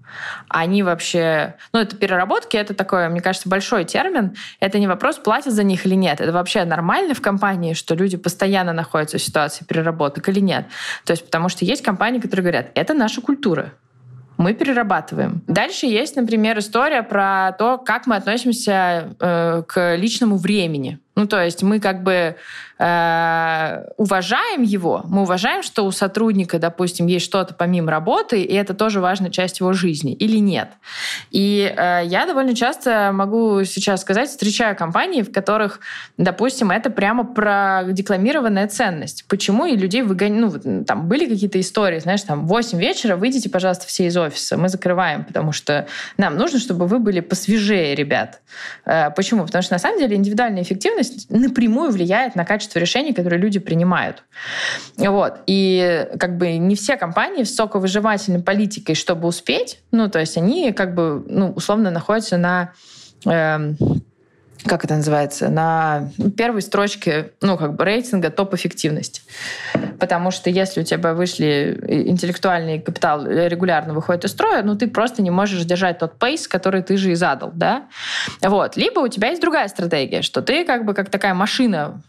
Они 0.48 0.82
вообще... 0.82 1.54
Ну, 1.72 1.80
это 1.80 1.96
переработки, 1.96 2.56
это 2.56 2.74
такой, 2.74 3.08
мне 3.08 3.20
кажется, 3.20 3.48
большой 3.48 3.84
термин. 3.84 4.36
Это 4.58 4.78
не 4.78 4.86
вопрос, 4.86 5.18
платят 5.18 5.52
за 5.52 5.62
них 5.62 5.86
или 5.86 5.94
нет. 5.94 6.20
Это 6.20 6.32
вообще 6.32 6.64
нормально 6.64 7.14
в 7.14 7.20
компании, 7.20 7.74
что 7.74 7.94
люди 7.94 8.16
постоянно 8.16 8.72
находятся 8.72 9.18
в 9.18 9.22
ситуации 9.22 9.64
переработок 9.64 10.28
или 10.28 10.40
нет. 10.40 10.66
То 11.04 11.12
есть 11.12 11.24
потому 11.24 11.48
что 11.48 11.64
есть 11.64 11.82
компании, 11.82 12.20
которые 12.20 12.42
говорят, 12.42 12.70
это 12.74 12.92
наша 12.92 13.20
культура 13.20 13.72
мы 14.40 14.54
перерабатываем. 14.54 15.42
Дальше 15.46 15.86
есть, 15.86 16.16
например, 16.16 16.58
история 16.58 17.02
про 17.02 17.52
то, 17.58 17.76
как 17.76 18.06
мы 18.06 18.16
относимся 18.16 19.14
э, 19.20 19.62
к 19.68 19.96
личному 19.96 20.36
времени. 20.36 20.98
Ну, 21.20 21.26
то 21.26 21.44
есть 21.44 21.62
мы 21.62 21.80
как 21.80 22.02
бы 22.02 22.36
э, 22.78 23.84
уважаем 23.98 24.62
его, 24.62 25.02
мы 25.04 25.22
уважаем, 25.22 25.62
что 25.62 25.84
у 25.84 25.90
сотрудника, 25.90 26.58
допустим, 26.58 27.08
есть 27.08 27.26
что-то 27.26 27.52
помимо 27.52 27.90
работы, 27.90 28.42
и 28.42 28.54
это 28.54 28.72
тоже 28.72 29.00
важная 29.00 29.30
часть 29.30 29.60
его 29.60 29.74
жизни, 29.74 30.14
или 30.14 30.38
нет. 30.38 30.70
И 31.30 31.74
э, 31.76 32.02
я 32.06 32.24
довольно 32.24 32.56
часто 32.56 33.10
могу 33.12 33.64
сейчас 33.64 34.00
сказать, 34.00 34.30
встречаю 34.30 34.74
компании, 34.74 35.20
в 35.20 35.30
которых, 35.30 35.80
допустим, 36.16 36.70
это 36.70 36.88
прямо 36.88 37.24
продекламированная 37.24 38.66
ценность. 38.68 39.26
Почему 39.28 39.66
и 39.66 39.76
людей 39.76 40.00
выгоняют, 40.00 40.64
ну, 40.64 40.84
там 40.84 41.06
были 41.06 41.28
какие-то 41.28 41.60
истории, 41.60 41.98
знаешь, 41.98 42.22
там, 42.22 42.46
8 42.46 42.78
вечера, 42.78 43.16
выйдите, 43.16 43.50
пожалуйста, 43.50 43.86
все 43.86 44.06
из 44.06 44.16
офиса, 44.16 44.56
мы 44.56 44.70
закрываем, 44.70 45.24
потому 45.24 45.52
что 45.52 45.86
нам 46.16 46.38
нужно, 46.38 46.58
чтобы 46.58 46.86
вы 46.86 46.98
были 46.98 47.20
посвежее, 47.20 47.94
ребят. 47.94 48.40
Э, 48.86 49.10
почему? 49.10 49.44
Потому 49.44 49.60
что, 49.60 49.74
на 49.74 49.78
самом 49.78 49.98
деле, 49.98 50.16
индивидуальная 50.16 50.62
эффективность 50.62 51.09
ответственность 51.10 51.48
напрямую 51.48 51.90
влияет 51.90 52.36
на 52.36 52.44
качество 52.44 52.78
решений, 52.78 53.12
которые 53.12 53.40
люди 53.40 53.58
принимают. 53.58 54.22
Вот. 54.96 55.40
И 55.46 56.06
как 56.18 56.36
бы 56.36 56.56
не 56.56 56.74
все 56.74 56.96
компании 56.96 57.44
с 57.44 57.54
соковыживательной 57.54 58.42
политикой, 58.42 58.94
чтобы 58.94 59.28
успеть, 59.28 59.78
ну, 59.90 60.08
то 60.08 60.18
есть 60.18 60.36
они 60.36 60.72
как 60.72 60.94
бы, 60.94 61.24
ну, 61.28 61.52
условно 61.52 61.90
находятся 61.90 62.36
на... 62.36 62.72
Э, 63.26 63.74
как 64.64 64.84
это 64.84 64.96
называется, 64.96 65.48
на 65.48 66.10
первой 66.36 66.62
строчке, 66.62 67.30
ну, 67.40 67.56
как 67.56 67.76
бы 67.76 67.84
рейтинга 67.84 68.30
топ-эффективности. 68.30 69.22
Потому 69.98 70.30
что 70.30 70.50
если 70.50 70.80
у 70.80 70.84
тебя 70.84 71.14
вышли 71.14 71.78
интеллектуальный 71.86 72.80
капитал 72.80 73.26
регулярно 73.26 73.94
выходит 73.94 74.24
из 74.24 74.30
строя, 74.30 74.62
ну, 74.62 74.76
ты 74.76 74.88
просто 74.88 75.22
не 75.22 75.30
можешь 75.30 75.64
держать 75.64 75.98
тот 75.98 76.18
пейс, 76.18 76.48
который 76.48 76.82
ты 76.82 76.96
же 76.96 77.12
и 77.12 77.14
задал, 77.14 77.50
да? 77.54 77.84
Вот. 78.42 78.76
Либо 78.76 79.00
у 79.00 79.08
тебя 79.08 79.28
есть 79.28 79.40
другая 79.40 79.68
стратегия, 79.68 80.22
что 80.22 80.42
ты 80.42 80.64
как 80.64 80.84
бы 80.84 80.94
как 80.94 81.10
такая 81.10 81.34
машина 81.34 82.00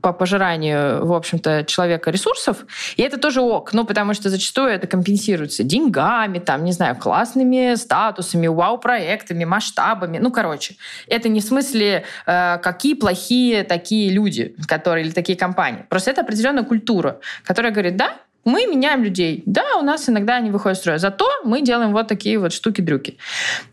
по 0.00 0.12
пожиранию, 0.12 1.04
в 1.04 1.12
общем-то, 1.12 1.64
человека 1.64 2.10
ресурсов. 2.10 2.66
И 2.96 3.02
это 3.02 3.18
тоже 3.18 3.40
ок, 3.40 3.72
ну, 3.72 3.84
потому 3.84 4.14
что 4.14 4.30
зачастую 4.30 4.68
это 4.68 4.86
компенсируется 4.86 5.62
деньгами, 5.62 6.38
там, 6.38 6.64
не 6.64 6.72
знаю, 6.72 6.96
классными 6.96 7.74
статусами, 7.74 8.46
вау-проектами, 8.46 9.44
масштабами. 9.44 10.18
Ну, 10.18 10.30
короче, 10.30 10.76
это 11.06 11.28
не 11.28 11.40
в 11.40 11.44
смысле, 11.44 12.04
э, 12.26 12.58
какие 12.58 12.94
плохие 12.94 13.64
такие 13.64 14.10
люди, 14.10 14.54
которые, 14.66 15.06
или 15.06 15.12
такие 15.12 15.38
компании. 15.38 15.84
Просто 15.88 16.10
это 16.10 16.22
определенная 16.22 16.64
культура, 16.64 17.20
которая 17.44 17.72
говорит, 17.72 17.96
да, 17.96 18.12
мы 18.44 18.66
меняем 18.66 19.04
людей. 19.04 19.42
Да, 19.46 19.76
у 19.78 19.82
нас 19.82 20.08
иногда 20.08 20.36
они 20.36 20.50
выходят 20.50 20.78
из 20.78 20.80
строя. 20.80 20.98
Зато 20.98 21.26
мы 21.44 21.62
делаем 21.62 21.92
вот 21.92 22.08
такие 22.08 22.38
вот 22.38 22.52
штуки-дрюки, 22.52 23.18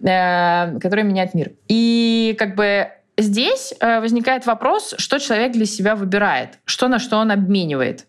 э, 0.02 0.80
которые 0.80 1.06
меняют 1.06 1.34
мир. 1.34 1.52
И 1.68 2.36
как 2.38 2.56
бы 2.56 2.90
Здесь 3.18 3.74
э, 3.80 4.02
возникает 4.02 4.46
вопрос, 4.46 4.94
что 4.98 5.20
человек 5.20 5.54
для 5.54 5.66
себя 5.66 5.96
выбирает, 5.96 6.60
что 6.66 6.90
на 6.90 7.00
что 7.00 7.18
он 7.18 7.32
обменивает. 7.32 8.08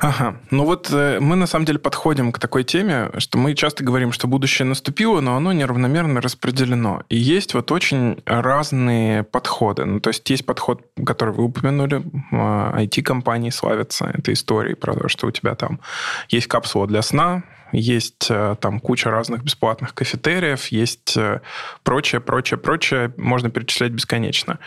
Ага. 0.00 0.36
Ну 0.50 0.64
вот 0.64 0.90
э, 0.90 1.20
мы 1.20 1.36
на 1.36 1.46
самом 1.46 1.66
деле 1.66 1.78
подходим 1.78 2.32
к 2.32 2.38
такой 2.40 2.64
теме, 2.64 3.10
что 3.18 3.38
мы 3.38 3.54
часто 3.54 3.84
говорим, 3.84 4.10
что 4.10 4.26
будущее 4.26 4.66
наступило, 4.66 5.20
но 5.20 5.36
оно 5.36 5.52
неравномерно 5.52 6.20
распределено. 6.20 7.04
И 7.08 7.16
есть 7.16 7.54
вот 7.54 7.70
очень 7.70 8.22
разные 8.26 9.22
подходы. 9.22 9.84
Ну, 9.84 10.00
то 10.00 10.08
есть 10.08 10.28
есть 10.28 10.44
подход, 10.44 10.82
который 11.06 11.32
вы 11.32 11.44
упомянули, 11.44 12.02
IT-компании 12.32 13.50
славятся 13.50 14.06
этой 14.06 14.34
историей 14.34 14.74
про 14.74 14.94
то, 14.94 15.08
что 15.08 15.28
у 15.28 15.30
тебя 15.30 15.54
там 15.54 15.80
есть 16.28 16.48
капсула 16.48 16.88
для 16.88 17.02
сна, 17.02 17.44
есть 17.72 18.26
э, 18.30 18.56
там 18.60 18.80
куча 18.80 19.10
разных 19.10 19.42
бесплатных 19.42 19.94
кафетериев, 19.94 20.66
есть 20.68 21.16
э, 21.16 21.40
прочее, 21.82 22.20
прочее, 22.20 22.58
прочее, 22.58 23.12
можно 23.16 23.50
перечислять 23.50 23.92
бесконечно. 23.92 24.58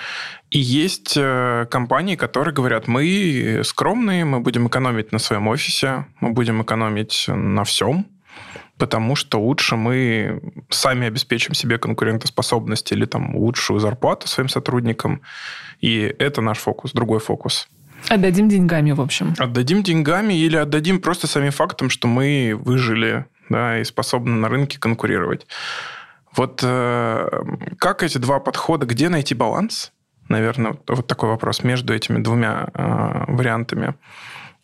И 0.49 0.59
есть 0.59 1.15
э, 1.17 1.65
компании, 1.69 2.15
которые 2.15 2.53
говорят, 2.53 2.87
мы 2.87 3.61
скромные, 3.63 4.25
мы 4.25 4.39
будем 4.39 4.67
экономить 4.67 5.11
на 5.11 5.19
своем 5.19 5.47
офисе, 5.47 6.05
мы 6.19 6.31
будем 6.31 6.61
экономить 6.61 7.25
на 7.27 7.63
всем, 7.63 8.07
потому 8.77 9.15
что 9.15 9.39
лучше 9.39 9.75
мы 9.75 10.41
сами 10.69 11.07
обеспечим 11.07 11.53
себе 11.53 11.77
конкурентоспособность 11.77 12.91
или 12.91 13.05
там 13.05 13.35
лучшую 13.35 13.79
зарплату 13.79 14.27
своим 14.27 14.49
сотрудникам. 14.49 15.21
И 15.81 16.15
это 16.19 16.41
наш 16.41 16.59
фокус, 16.59 16.91
другой 16.91 17.19
фокус. 17.19 17.67
Отдадим 18.09 18.49
деньгами, 18.49 18.91
в 18.91 19.01
общем. 19.01 19.33
Отдадим 19.37 19.83
деньгами 19.83 20.33
или 20.33 20.55
отдадим 20.55 20.99
просто 20.99 21.27
самим 21.27 21.51
фактом, 21.51 21.89
что 21.89 22.07
мы 22.07 22.53
выжили 22.59 23.25
да, 23.49 23.79
и 23.79 23.83
способны 23.83 24.35
на 24.35 24.49
рынке 24.49 24.79
конкурировать. 24.79 25.47
Вот 26.35 26.61
э, 26.63 27.29
как 27.77 28.03
эти 28.03 28.17
два 28.17 28.39
подхода, 28.39 28.85
где 28.85 29.09
найти 29.09 29.35
баланс? 29.35 29.91
Наверное, 30.29 30.77
вот 30.87 31.07
такой 31.07 31.29
вопрос 31.29 31.63
между 31.63 31.93
этими 31.93 32.21
двумя 32.21 32.69
э, 32.73 33.25
вариантами. 33.27 33.95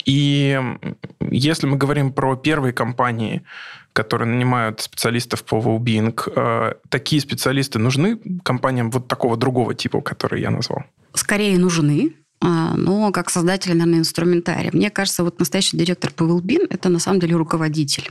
И 0.05 0.59
если 1.19 1.67
мы 1.67 1.77
говорим 1.77 2.13
про 2.13 2.35
первые 2.35 2.73
компании, 2.73 3.43
которые 3.93 4.27
нанимают 4.29 4.81
специалистов 4.81 5.43
по 5.43 5.57
well-being, 5.57 6.17
э, 6.35 6.73
такие 6.89 7.21
специалисты 7.21 7.79
нужны 7.79 8.19
компаниям 8.43 8.89
вот 8.91 9.07
такого 9.07 9.37
другого 9.37 9.75
типа, 9.75 10.01
который 10.01 10.41
я 10.41 10.49
назвал? 10.49 10.85
Скорее 11.13 11.59
нужны, 11.59 12.13
но 12.41 13.11
как 13.11 13.29
создатель, 13.29 13.71
наверное, 13.71 13.99
инструментария. 13.99 14.71
Мне 14.73 14.89
кажется, 14.89 15.23
вот 15.23 15.39
настоящий 15.39 15.77
директор 15.77 16.11
по 16.11 16.23
Wellbeing– 16.23 16.67
это 16.69 16.89
на 16.89 16.99
самом 16.99 17.19
деле 17.19 17.35
руководитель. 17.35 18.09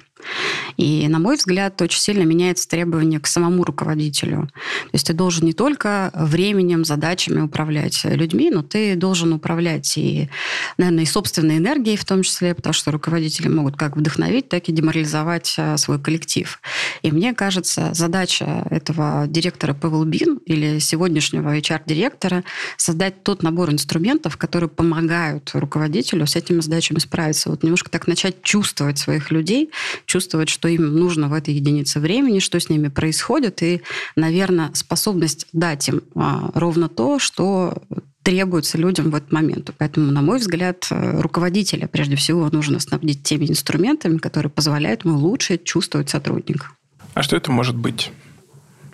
И, 0.76 1.06
на 1.08 1.18
мой 1.18 1.36
взгляд, 1.36 1.80
очень 1.82 2.00
сильно 2.00 2.22
меняется 2.22 2.68
требование 2.68 3.20
к 3.20 3.26
самому 3.26 3.64
руководителю. 3.64 4.48
То 4.84 4.90
есть 4.92 5.06
ты 5.06 5.12
должен 5.12 5.44
не 5.44 5.52
только 5.52 6.10
временем, 6.14 6.84
задачами 6.84 7.40
управлять 7.40 8.00
людьми, 8.04 8.50
но 8.50 8.62
ты 8.62 8.96
должен 8.96 9.32
управлять 9.32 9.96
и, 9.96 10.28
наверное, 10.76 11.04
и 11.04 11.06
собственной 11.06 11.58
энергией 11.58 11.96
в 11.96 12.04
том 12.04 12.22
числе, 12.22 12.54
потому 12.54 12.72
что 12.72 12.90
руководители 12.90 13.48
могут 13.48 13.76
как 13.76 13.96
вдохновить, 13.96 14.48
так 14.48 14.68
и 14.68 14.72
деморализовать 14.72 15.54
а, 15.58 15.76
свой 15.76 15.98
коллектив. 15.98 16.60
И 17.02 17.10
мне 17.10 17.34
кажется, 17.34 17.90
задача 17.94 18.66
этого 18.70 19.26
директора 19.26 19.74
по 19.74 19.86
Wellbeing 19.86 20.42
или 20.44 20.78
сегодняшнего 20.78 21.56
HR-директора 21.56 22.44
создать 22.76 23.22
тот 23.22 23.42
набор 23.42 23.70
инструментов, 23.70 24.17
которые 24.36 24.68
помогают 24.68 25.50
руководителю 25.54 26.26
с 26.26 26.36
этими 26.36 26.60
задачами 26.60 26.98
справиться. 26.98 27.50
Вот 27.50 27.62
немножко 27.62 27.90
так 27.90 28.06
начать 28.06 28.42
чувствовать 28.42 28.98
своих 28.98 29.30
людей, 29.30 29.70
чувствовать, 30.06 30.48
что 30.48 30.68
им 30.68 30.94
нужно 30.94 31.28
в 31.28 31.32
этой 31.32 31.54
единице 31.54 32.00
времени, 32.00 32.38
что 32.38 32.58
с 32.58 32.68
ними 32.68 32.88
происходит, 32.88 33.62
и, 33.62 33.82
наверное, 34.16 34.70
способность 34.74 35.46
дать 35.52 35.88
им 35.88 36.02
а, 36.14 36.50
ровно 36.54 36.88
то, 36.88 37.18
что 37.18 37.82
требуется 38.22 38.76
людям 38.76 39.10
в 39.10 39.14
этот 39.14 39.32
момент. 39.32 39.70
Поэтому, 39.78 40.10
на 40.12 40.20
мой 40.20 40.38
взгляд, 40.38 40.86
руководителя 40.90 41.88
прежде 41.88 42.16
всего 42.16 42.48
нужно 42.50 42.78
снабдить 42.78 43.22
теми 43.22 43.46
инструментами, 43.46 44.18
которые 44.18 44.50
позволяют 44.50 45.04
ему 45.04 45.16
лучше 45.16 45.56
чувствовать 45.56 46.10
сотрудника. 46.10 46.66
А 47.14 47.22
что 47.22 47.36
это 47.36 47.50
может 47.50 47.76
быть? 47.76 48.12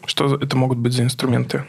Что 0.06 0.36
это 0.36 0.56
могут 0.56 0.78
быть 0.78 0.92
за 0.92 1.02
инструменты? 1.02 1.66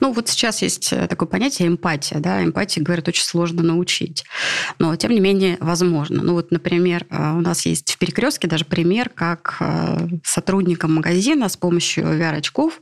Ну, 0.00 0.12
вот 0.12 0.28
сейчас 0.28 0.62
есть 0.62 0.92
э, 0.92 1.06
такое 1.06 1.28
понятие 1.28 1.68
эмпатия. 1.68 2.18
Да? 2.18 2.42
Эмпатии, 2.42 2.80
говорят, 2.80 3.06
очень 3.08 3.24
сложно 3.24 3.62
научить. 3.62 4.24
Но, 4.78 4.96
тем 4.96 5.12
не 5.12 5.20
менее, 5.20 5.58
возможно. 5.60 6.22
Ну, 6.22 6.32
вот, 6.34 6.50
например, 6.50 7.06
э, 7.10 7.32
у 7.32 7.40
нас 7.40 7.66
есть 7.66 7.92
в 7.92 7.98
перекрестке 7.98 8.48
даже 8.48 8.64
пример, 8.64 9.10
как 9.10 9.56
э, 9.60 10.08
сотрудникам 10.24 10.94
магазина 10.94 11.48
с 11.48 11.56
помощью 11.56 12.04
VR-очков 12.04 12.80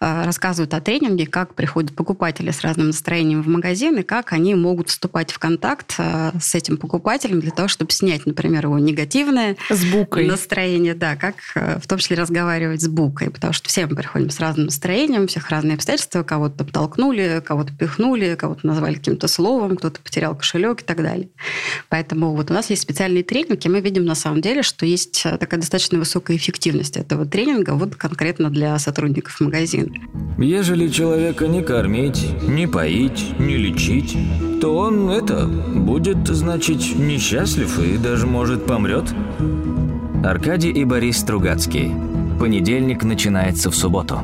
рассказывают 0.00 0.74
о 0.74 0.80
тренинге, 0.80 1.26
как 1.26 1.54
приходят 1.54 1.94
покупатели 1.94 2.50
с 2.50 2.60
разным 2.62 2.88
настроением 2.88 3.42
в 3.42 3.48
магазин, 3.48 3.98
и 3.98 4.02
как 4.02 4.32
они 4.32 4.54
могут 4.54 4.88
вступать 4.88 5.32
в 5.32 5.38
контакт 5.38 5.96
с 5.98 6.54
этим 6.54 6.76
покупателем 6.76 7.40
для 7.40 7.50
того, 7.50 7.68
чтобы 7.68 7.92
снять, 7.92 8.26
например, 8.26 8.66
его 8.66 8.78
негативное 8.78 9.56
с 9.68 9.84
букой. 9.84 10.26
настроение. 10.26 10.94
Да, 10.94 11.16
как 11.16 11.36
в 11.54 11.86
том 11.86 11.98
числе 11.98 12.16
разговаривать 12.16 12.82
с 12.82 12.88
букой. 12.88 13.30
Потому 13.30 13.52
что 13.52 13.68
все 13.68 13.86
мы 13.86 13.96
приходим 13.96 14.30
с 14.30 14.40
разным 14.40 14.66
настроением, 14.66 15.24
у 15.24 15.26
всех 15.26 15.48
разные 15.50 15.74
обстоятельства, 15.74 16.10
детства, 16.10 16.22
кого-то 16.50 16.72
толкнули, 16.72 17.42
кого-то 17.44 17.72
пихнули, 17.72 18.34
кого-то 18.34 18.66
назвали 18.66 18.94
каким-то 18.94 19.28
словом, 19.28 19.76
кто-то 19.76 20.00
потерял 20.00 20.34
кошелек 20.34 20.82
и 20.82 20.84
так 20.84 20.98
далее. 20.98 21.28
Поэтому 21.88 22.34
вот 22.34 22.50
у 22.50 22.54
нас 22.54 22.70
есть 22.70 22.82
специальные 22.82 23.24
тренинги, 23.24 23.66
и 23.66 23.68
мы 23.68 23.80
видим 23.80 24.04
на 24.04 24.14
самом 24.14 24.40
деле, 24.40 24.62
что 24.62 24.86
есть 24.86 25.22
такая 25.22 25.60
достаточно 25.60 25.98
высокая 25.98 26.36
эффективность 26.36 26.96
этого 26.96 27.24
тренинга 27.24 27.70
вот 27.70 27.96
конкретно 27.96 28.50
для 28.50 28.78
сотрудников 28.78 29.40
магазина. 29.40 29.92
Ежели 30.38 30.88
человека 30.88 31.46
не 31.46 31.62
кормить, 31.62 32.26
не 32.42 32.66
поить, 32.66 33.38
не 33.38 33.56
лечить, 33.56 34.16
то 34.60 34.76
он 34.76 35.10
это 35.10 35.46
будет, 35.46 36.26
значит, 36.28 36.78
несчастлив 36.96 37.78
и 37.78 37.96
даже 37.96 38.26
может 38.26 38.66
помрет. 38.66 39.04
Аркадий 40.24 40.70
и 40.70 40.84
Борис 40.84 41.18
Стругацкий. 41.18 41.92
Понедельник 42.38 43.04
начинается 43.04 43.70
в 43.70 43.76
субботу. 43.76 44.20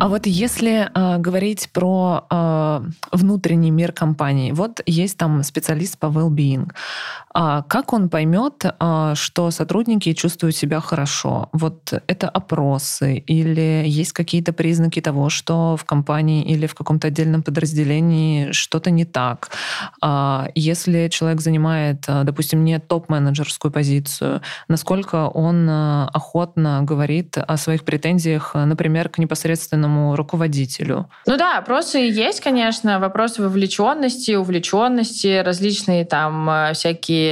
А 0.00 0.08
вот 0.08 0.26
если 0.26 0.88
э, 0.94 1.18
говорить 1.18 1.70
про 1.72 2.24
э, 2.30 2.80
внутренний 3.10 3.72
мир 3.72 3.92
компании, 3.92 4.52
вот 4.52 4.80
есть 4.86 5.16
там 5.18 5.42
специалист 5.42 5.98
по 5.98 6.06
well-being. 6.06 6.70
А 7.40 7.62
как 7.62 7.92
он 7.92 8.08
поймет, 8.08 8.64
э, 8.64 9.12
что 9.14 9.52
сотрудники 9.52 10.12
чувствуют 10.12 10.56
себя 10.56 10.80
хорошо? 10.80 11.48
Вот 11.52 11.92
это 12.08 12.28
опросы 12.28 13.18
или 13.18 13.84
есть 13.86 14.12
какие-то 14.12 14.52
признаки 14.52 15.00
того, 15.00 15.28
что 15.28 15.76
в 15.76 15.84
компании 15.84 16.42
или 16.42 16.66
в 16.66 16.74
каком-то 16.74 17.06
отдельном 17.06 17.44
подразделении 17.44 18.50
что-то 18.50 18.90
не 18.90 19.04
так? 19.04 19.50
А 20.02 20.48
если 20.56 21.06
человек 21.06 21.40
занимает, 21.40 22.06
допустим, 22.08 22.64
не 22.64 22.80
топ-менеджерскую 22.80 23.70
позицию, 23.70 24.40
насколько 24.66 25.28
он 25.28 25.70
охотно 25.70 26.80
говорит 26.82 27.38
о 27.38 27.56
своих 27.56 27.84
претензиях, 27.84 28.56
например, 28.56 29.10
к 29.10 29.18
непосредственному 29.18 30.16
руководителю. 30.16 31.08
Ну 31.26 31.36
да, 31.36 31.60
вопросы 31.60 31.98
есть, 31.98 32.40
конечно, 32.40 32.98
вопросы 32.98 33.42
вовлеченности, 33.42 34.32
увлеченности, 34.32 35.40
различные 35.40 36.04
там 36.04 36.50
э, 36.50 36.74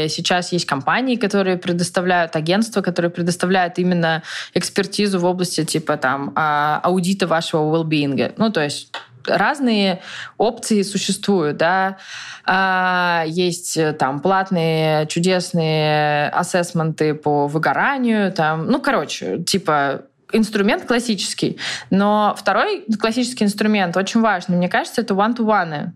Сейчас 0.08 0.52
есть 0.52 0.66
компании, 0.66 1.16
которые 1.16 1.56
предоставляют, 1.56 2.36
агентства, 2.36 2.82
которые 2.82 3.10
предоставляют 3.10 3.78
именно 3.78 4.22
экспертизу 4.54 5.18
в 5.18 5.24
области 5.24 5.64
типа 5.64 5.96
там 5.96 6.32
а, 6.34 6.80
аудита 6.82 7.26
вашего 7.26 7.76
well-being. 7.76 8.34
Ну, 8.36 8.50
то 8.50 8.62
есть 8.62 8.92
разные 9.26 10.02
опции 10.38 10.82
существуют, 10.82 11.56
да. 11.56 11.98
А, 12.44 13.24
есть 13.26 13.76
э, 13.76 13.92
там 13.92 14.20
платные 14.20 15.06
чудесные 15.06 16.28
ассессменты 16.28 17.14
по 17.14 17.46
выгоранию, 17.46 18.32
там, 18.32 18.66
ну, 18.70 18.80
короче, 18.80 19.42
типа 19.42 20.02
инструмент 20.32 20.84
классический. 20.86 21.58
Но 21.90 22.34
второй 22.38 22.84
классический 23.00 23.44
инструмент 23.44 23.96
очень 23.96 24.20
важный, 24.20 24.56
мне 24.56 24.68
кажется, 24.68 25.00
это 25.00 25.14
one-to-one. 25.14 25.74
Э, 25.74 25.90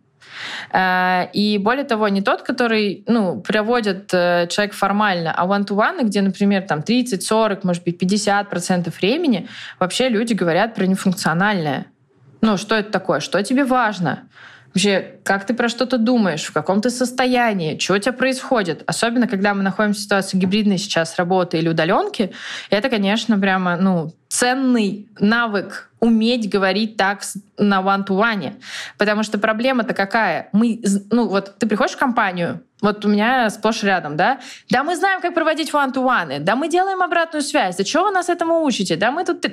и 0.72 1.58
более 1.60 1.84
того, 1.84 2.08
не 2.08 2.22
тот, 2.22 2.42
который 2.42 3.04
ну, 3.06 3.40
проводит 3.40 4.10
э, 4.12 4.46
человек 4.48 4.74
формально, 4.74 5.32
а 5.36 5.46
one-to-one, 5.46 6.04
где, 6.04 6.22
например, 6.22 6.62
там 6.62 6.82
30, 6.82 7.22
40, 7.22 7.64
может 7.64 7.84
быть, 7.84 8.02
50% 8.02 8.92
времени 9.00 9.48
вообще 9.78 10.08
люди 10.08 10.34
говорят 10.34 10.74
про 10.74 10.86
нефункциональное. 10.86 11.86
Ну, 12.40 12.56
что 12.56 12.74
это 12.74 12.90
такое? 12.90 13.20
Что 13.20 13.42
тебе 13.42 13.64
важно? 13.64 14.28
Вообще, 14.74 15.16
как 15.24 15.46
ты 15.46 15.54
про 15.54 15.68
что-то 15.68 15.98
думаешь, 15.98 16.44
в 16.44 16.52
каком 16.52 16.80
ты 16.80 16.90
состоянии, 16.90 17.76
что 17.78 17.94
у 17.94 17.98
тебя 17.98 18.12
происходит. 18.12 18.84
Особенно, 18.86 19.26
когда 19.26 19.52
мы 19.52 19.62
находимся 19.62 20.00
в 20.00 20.02
ситуации 20.04 20.38
гибридной 20.38 20.78
сейчас 20.78 21.16
работы 21.16 21.58
или 21.58 21.68
удаленки, 21.68 22.32
это, 22.70 22.88
конечно, 22.88 23.38
прямо 23.38 23.76
ну, 23.76 24.14
ценный 24.28 25.08
навык 25.18 25.90
уметь 25.98 26.48
говорить 26.48 26.96
так 26.96 27.22
на 27.58 27.80
one-to-one. 27.80 28.54
Потому 28.96 29.24
что 29.24 29.38
проблема-то 29.38 29.92
какая? 29.92 30.48
Мы, 30.52 30.80
ну 31.10 31.28
вот 31.28 31.58
ты 31.58 31.66
приходишь 31.66 31.96
в 31.96 31.98
компанию, 31.98 32.62
вот 32.80 33.04
у 33.04 33.08
меня 33.08 33.50
сплошь 33.50 33.82
рядом, 33.82 34.16
да? 34.16 34.38
Да 34.70 34.84
мы 34.84 34.96
знаем, 34.96 35.20
как 35.20 35.34
проводить 35.34 35.70
one-to-one, 35.70 36.38
да 36.38 36.56
мы 36.56 36.68
делаем 36.68 37.02
обратную 37.02 37.42
связь, 37.42 37.76
да 37.76 37.84
чего 37.84 38.04
вы 38.04 38.10
нас 38.12 38.28
этому 38.28 38.62
учите? 38.62 38.96
Да 38.96 39.10
мы 39.10 39.24
тут... 39.24 39.44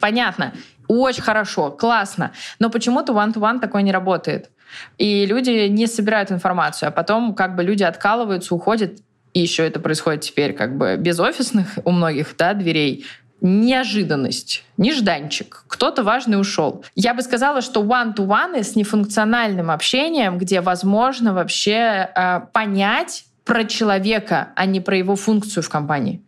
Понятно, 0.00 0.52
очень 0.88 1.22
хорошо, 1.22 1.70
классно, 1.70 2.32
но 2.58 2.68
почему-то 2.68 3.12
one-to-one 3.12 3.60
такой 3.60 3.82
не 3.84 3.92
работает. 3.92 4.50
И 4.98 5.26
люди 5.26 5.68
не 5.68 5.86
собирают 5.86 6.30
информацию, 6.30 6.88
а 6.88 6.92
потом 6.92 7.34
как 7.34 7.56
бы 7.56 7.62
люди 7.62 7.82
откалываются, 7.82 8.54
уходят, 8.54 8.98
и 9.32 9.40
еще 9.40 9.66
это 9.66 9.80
происходит 9.80 10.22
теперь 10.22 10.52
как 10.54 10.76
бы 10.76 10.96
без 10.96 11.20
офисных 11.20 11.78
у 11.84 11.90
многих 11.90 12.34
да, 12.36 12.54
дверей, 12.54 13.04
неожиданность, 13.40 14.64
нежданчик. 14.76 15.64
Кто-то 15.68 16.02
важный 16.02 16.40
ушел. 16.40 16.84
Я 16.94 17.14
бы 17.14 17.22
сказала, 17.22 17.60
что 17.60 17.82
one-to-one 17.82 18.62
с 18.62 18.76
нефункциональным 18.76 19.70
общением, 19.70 20.38
где 20.38 20.60
возможно 20.60 21.34
вообще 21.34 22.10
э, 22.14 22.40
понять 22.52 23.24
про 23.44 23.64
человека, 23.64 24.48
а 24.56 24.66
не 24.66 24.80
про 24.80 24.96
его 24.96 25.16
функцию 25.16 25.62
в 25.62 25.68
компании. 25.68 26.22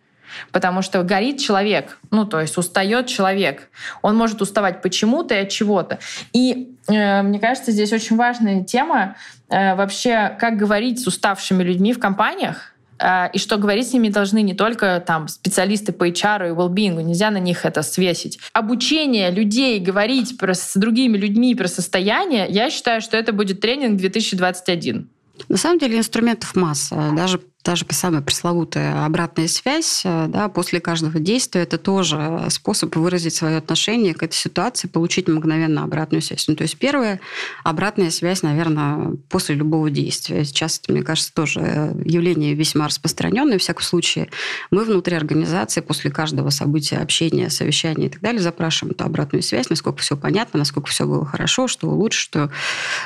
Потому 0.53 0.83
что 0.83 1.03
горит 1.03 1.41
человек, 1.41 1.99
ну 2.11 2.27
то 2.27 2.41
есть 2.41 2.59
устает 2.59 3.07
человек. 3.07 3.71
Он 4.03 4.17
может 4.17 4.43
уставать 4.43 4.83
почему-то 4.83 5.35
и 5.35 5.39
от 5.39 5.49
чего-то. 5.49 5.99
И 6.33 6.77
мне 6.89 7.39
кажется, 7.39 7.73
здесь 7.73 7.93
очень 7.93 8.17
важная 8.17 8.65
тема 8.65 9.17
э, 9.49 9.75
вообще, 9.75 10.37
как 10.39 10.57
говорить 10.57 11.01
с 11.01 11.07
уставшими 11.07 11.63
людьми 11.63 11.93
в 11.93 11.99
компаниях, 11.99 12.73
э, 12.99 13.31
и 13.33 13.39
что 13.39 13.57
говорить 13.59 13.89
с 13.89 13.93
ними 13.93 14.09
должны 14.09 14.43
не 14.43 14.55
только 14.55 15.03
там 15.07 15.29
специалисты 15.29 15.93
по 15.93 16.09
HR 16.09 16.49
и 16.49 16.53
well-being, 16.53 17.03
нельзя 17.03 17.31
на 17.31 17.39
них 17.39 17.65
это 17.65 17.83
свесить. 17.83 18.39
Обучение 18.53 19.31
людей 19.31 19.79
говорить 19.81 20.39
про, 20.39 20.55
с 20.55 20.75
другими 20.75 21.17
людьми 21.17 21.55
про 21.55 21.69
состояние, 21.69 22.47
я 22.49 22.71
считаю, 22.71 23.01
что 23.01 23.17
это 23.17 23.33
будет 23.33 23.61
тренинг 23.61 23.99
2021. 23.99 25.09
На 25.49 25.57
самом 25.57 25.79
деле 25.79 25.99
инструментов 25.99 26.57
масса. 26.57 27.13
Даже 27.17 27.41
даже 27.65 27.85
самая 27.91 28.23
пресловутая 28.23 29.05
обратная 29.05 29.49
связь 29.49 30.03
э, 30.05 30.27
да, 30.29 30.49
после 30.49 30.81
каждого 30.81 31.19
действия, 31.19 31.63
это 31.63 31.77
тоже 31.77 32.47
способ 32.51 32.95
выразить 32.97 33.35
свое 33.35 33.59
отношение 33.59 34.15
к 34.15 34.23
этой 34.23 34.37
ситуации, 34.37 34.89
получить 34.89 35.29
мгновенно 35.29 35.83
обратную 35.83 36.23
связь. 36.23 36.47
Ну, 36.49 36.57
то 36.57 36.63
есть 36.63 36.79
первая 36.79 37.21
обратная 37.65 38.11
связь, 38.11 38.43
наверное, 38.43 39.17
после 39.29 39.55
любого 39.55 39.91
действия. 39.91 40.45
Сейчас 40.45 40.81
это, 40.83 40.93
мне 40.93 41.03
кажется, 41.03 41.33
тоже 41.35 41.95
явление 42.05 42.55
весьма 42.55 42.87
распространенное. 42.87 43.59
В 43.59 43.61
всяком 43.61 43.83
случае, 43.83 44.29
мы 44.71 44.85
внутри 44.85 45.17
организации 45.17 45.81
после 45.81 46.11
каждого 46.11 46.51
события, 46.51 46.99
общения, 46.99 47.51
совещания 47.51 48.07
и 48.07 48.11
так 48.11 48.23
далее 48.23 48.41
запрашиваем 48.41 48.95
эту 48.95 49.05
обратную 49.05 49.43
связь, 49.43 49.69
насколько 49.69 49.99
все 49.99 50.17
понятно, 50.17 50.59
насколько 50.59 50.89
все 50.89 51.07
было 51.07 51.27
хорошо, 51.27 51.69
что 51.69 51.89
улучшить, 51.89 52.23
что, 52.23 52.51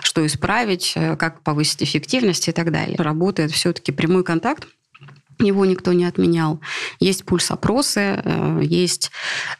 что 0.02 0.24
исправить, 0.24 0.92
э, 0.94 1.16
как 1.16 1.40
повысить 1.40 1.82
эффективность 1.82 2.48
и 2.48 2.52
так 2.52 2.70
далее. 2.70 2.96
Работает 2.98 3.50
все-таки 3.50 3.92
прямой 3.92 4.22
контакт 4.22 4.41
контакт 4.42 4.81
его 5.46 5.64
никто 5.64 5.92
не 5.92 6.04
отменял. 6.04 6.60
Есть 7.00 7.24
пульс-опросы, 7.24 8.20
э, 8.24 8.60
есть 8.62 9.10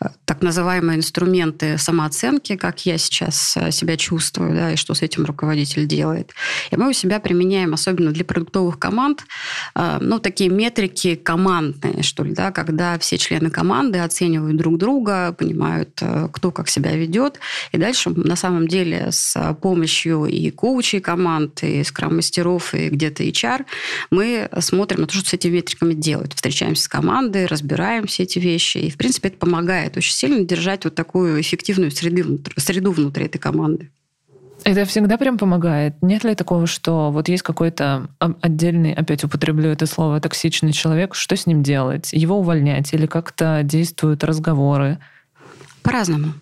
э, 0.00 0.08
так 0.24 0.42
называемые 0.42 0.98
инструменты 0.98 1.78
самооценки, 1.78 2.56
как 2.56 2.84
я 2.86 2.98
сейчас 2.98 3.56
э, 3.56 3.70
себя 3.70 3.96
чувствую, 3.96 4.54
да, 4.54 4.72
и 4.72 4.76
что 4.76 4.94
с 4.94 5.02
этим 5.02 5.24
руководитель 5.24 5.86
делает. 5.86 6.32
И 6.70 6.76
мы 6.76 6.90
у 6.90 6.92
себя 6.92 7.20
применяем, 7.20 7.74
особенно 7.74 8.12
для 8.12 8.24
продуктовых 8.24 8.78
команд, 8.78 9.24
ну, 9.74 10.18
такие 10.18 10.50
метрики 10.50 11.14
командные, 11.14 12.02
что 12.02 12.24
ли, 12.24 12.32
да, 12.32 12.50
когда 12.50 12.98
все 12.98 13.18
члены 13.18 13.50
команды 13.50 13.98
оценивают 13.98 14.56
друг 14.56 14.78
друга, 14.78 15.32
понимают, 15.32 16.00
кто 16.32 16.50
как 16.50 16.68
себя 16.68 16.92
ведет. 16.96 17.38
И 17.72 17.78
дальше, 17.78 18.10
на 18.10 18.36
самом 18.36 18.68
деле, 18.68 19.08
с 19.10 19.56
помощью 19.60 20.26
и 20.26 20.50
коучей 20.50 21.00
команд, 21.00 21.62
и 21.62 21.82
скрам-мастеров, 21.84 22.74
и 22.74 22.88
где-то 22.88 23.22
HR, 23.24 23.64
мы 24.10 24.48
смотрим 24.60 25.02
на 25.02 25.06
то, 25.06 25.14
что 25.14 25.28
с 25.28 25.32
этими 25.34 25.52
метриками 25.52 25.71
делают. 25.80 26.34
Встречаемся 26.34 26.84
с 26.84 26.88
командой, 26.88 27.46
разбираем 27.46 28.06
все 28.06 28.24
эти 28.24 28.38
вещи. 28.38 28.78
И, 28.78 28.90
в 28.90 28.96
принципе, 28.96 29.28
это 29.28 29.38
помогает 29.38 29.96
очень 29.96 30.14
сильно 30.14 30.44
держать 30.44 30.84
вот 30.84 30.94
такую 30.94 31.40
эффективную 31.40 31.90
среду, 31.90 32.40
среду 32.56 32.92
внутри 32.92 33.26
этой 33.26 33.38
команды. 33.38 33.90
Это 34.64 34.84
всегда 34.84 35.16
прям 35.16 35.38
помогает. 35.38 35.94
Нет 36.02 36.24
ли 36.24 36.34
такого, 36.34 36.66
что 36.66 37.10
вот 37.10 37.28
есть 37.28 37.42
какой-то 37.42 38.08
отдельный, 38.18 38.92
опять 38.92 39.24
употреблю 39.24 39.70
это 39.70 39.86
слово, 39.86 40.20
токсичный 40.20 40.72
человек, 40.72 41.14
что 41.14 41.36
с 41.36 41.46
ним 41.46 41.62
делать? 41.62 42.12
Его 42.12 42.38
увольнять 42.38 42.92
или 42.94 43.06
как-то 43.06 43.62
действуют 43.64 44.22
разговоры? 44.22 44.98
По-разному. 45.82 46.34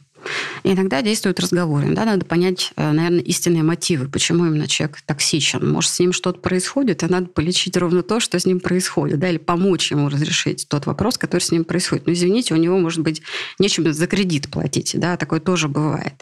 Иногда 0.65 1.03
действуют 1.03 1.41
разговоры. 1.41 1.95
Да, 1.95 2.05
надо 2.05 2.25
понять, 2.25 2.73
э, 2.77 2.93
наверное, 2.93 3.21
истинные 3.21 3.63
мотивы, 3.63 4.09
почему 4.09 4.47
именно 4.47 4.67
человек 4.69 5.01
токсичен. 5.07 5.71
Может, 5.71 5.91
с 5.91 5.99
ним 5.99 6.13
что-то 6.13 6.41
происходит, 6.41 7.03
и 7.03 7.07
надо 7.07 7.27
полечить 7.27 7.77
ровно 7.77 8.03
то, 8.03 8.21
что 8.21 8.39
с 8.39 8.47
ним 8.47 8.61
происходит, 8.61 9.19
да, 9.19 9.29
или 9.29 9.39
помочь 9.39 9.91
ему 9.91 10.09
разрешить 10.09 10.67
тот 10.69 10.87
вопрос, 10.87 11.19
который 11.19 11.41
с 11.41 11.51
ним 11.51 11.65
происходит. 11.65 12.07
Но, 12.07 12.13
извините, 12.13 12.55
у 12.55 12.57
него, 12.57 12.79
может 12.79 13.01
быть, 13.01 13.23
нечем 13.59 13.93
за 13.93 14.07
кредит 14.07 14.51
платить, 14.51 14.93
да, 14.99 15.17
такое 15.17 15.41
тоже 15.41 15.69
бывает. 15.69 16.15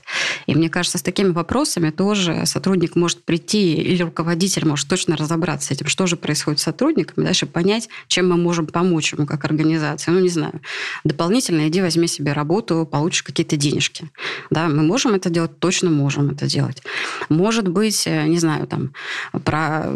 И 0.47 0.55
мне 0.55 0.69
кажется, 0.71 0.99
с 0.99 1.03
такими 1.03 1.31
вопросами 1.31 1.91
тоже 1.91 2.43
сотрудник 2.45 2.97
может 2.97 3.25
прийти, 3.25 3.75
или 3.75 4.03
руководитель 4.03 4.67
может 4.67 4.89
точно 4.89 5.17
разобраться 5.17 5.69
с 5.69 5.71
этим, 5.73 5.87
что 5.87 6.07
же 6.07 6.17
происходит 6.17 6.61
с 6.61 6.63
сотрудником, 6.63 7.23
и 7.23 7.27
дальше 7.27 7.47
понять, 7.47 7.89
чем 8.07 8.29
мы 8.29 8.37
можем 8.37 8.67
помочь 8.67 9.13
ему 9.13 9.27
как 9.27 9.45
организация. 9.45 10.13
Ну, 10.13 10.21
не 10.21 10.29
знаю, 10.29 10.61
дополнительно 11.05 11.69
иди 11.69 11.81
возьми 11.81 12.07
себе 12.07 12.33
работу, 12.33 12.89
получишь 12.91 13.23
какие-то 13.23 13.57
денежки 13.57 13.88
денежки. 13.89 14.11
Да, 14.51 14.69
мы 14.69 14.83
можем 14.83 15.15
это 15.15 15.31
делать, 15.31 15.59
точно 15.59 15.91
можем 15.91 16.31
это 16.31 16.47
делать. 16.47 16.83
Может 17.29 17.69
быть, 17.69 18.07
э, 18.07 18.27
не 18.27 18.39
знаю, 18.39 18.67
там, 18.67 18.93
про 19.45 19.91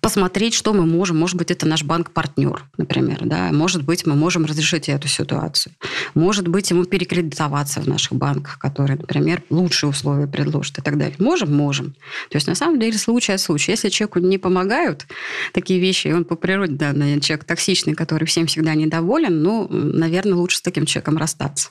посмотреть, 0.00 0.54
что 0.54 0.72
мы 0.72 0.86
можем. 0.86 1.18
Может 1.18 1.36
быть, 1.36 1.50
это 1.50 1.66
наш 1.66 1.84
банк-партнер, 1.84 2.64
например. 2.78 3.18
Да? 3.22 3.52
Может 3.52 3.82
быть, 3.82 4.06
мы 4.06 4.14
можем 4.14 4.46
разрешить 4.46 4.88
эту 4.88 5.08
ситуацию. 5.08 5.74
Может 6.14 6.48
быть, 6.48 6.70
ему 6.70 6.84
перекредитоваться 6.84 7.82
в 7.82 7.86
наших 7.86 8.14
банках, 8.14 8.58
которые, 8.58 8.96
например, 8.98 9.42
лучшие 9.50 9.90
условия 9.90 10.26
предложат 10.26 10.78
и 10.78 10.82
так 10.82 10.96
далее. 10.96 11.16
Можем? 11.18 11.54
Можем. 11.54 11.92
То 12.30 12.36
есть, 12.36 12.46
на 12.46 12.54
самом 12.54 12.80
деле, 12.80 12.96
случай 12.96 13.32
от 13.32 13.40
случая. 13.40 13.72
Если 13.72 13.90
человеку 13.90 14.20
не 14.20 14.38
помогают 14.38 15.06
такие 15.52 15.78
вещи, 15.78 16.08
и 16.08 16.12
он 16.12 16.24
по 16.24 16.34
природе, 16.34 16.76
да, 16.76 16.92
человек 17.20 17.44
токсичный, 17.44 17.94
который 17.94 18.24
всем 18.24 18.46
всегда 18.46 18.74
недоволен, 18.74 19.42
ну, 19.42 19.68
наверное, 19.68 20.36
лучше 20.36 20.56
с 20.56 20.62
таким 20.62 20.86
человеком 20.86 21.18
расстаться. 21.18 21.68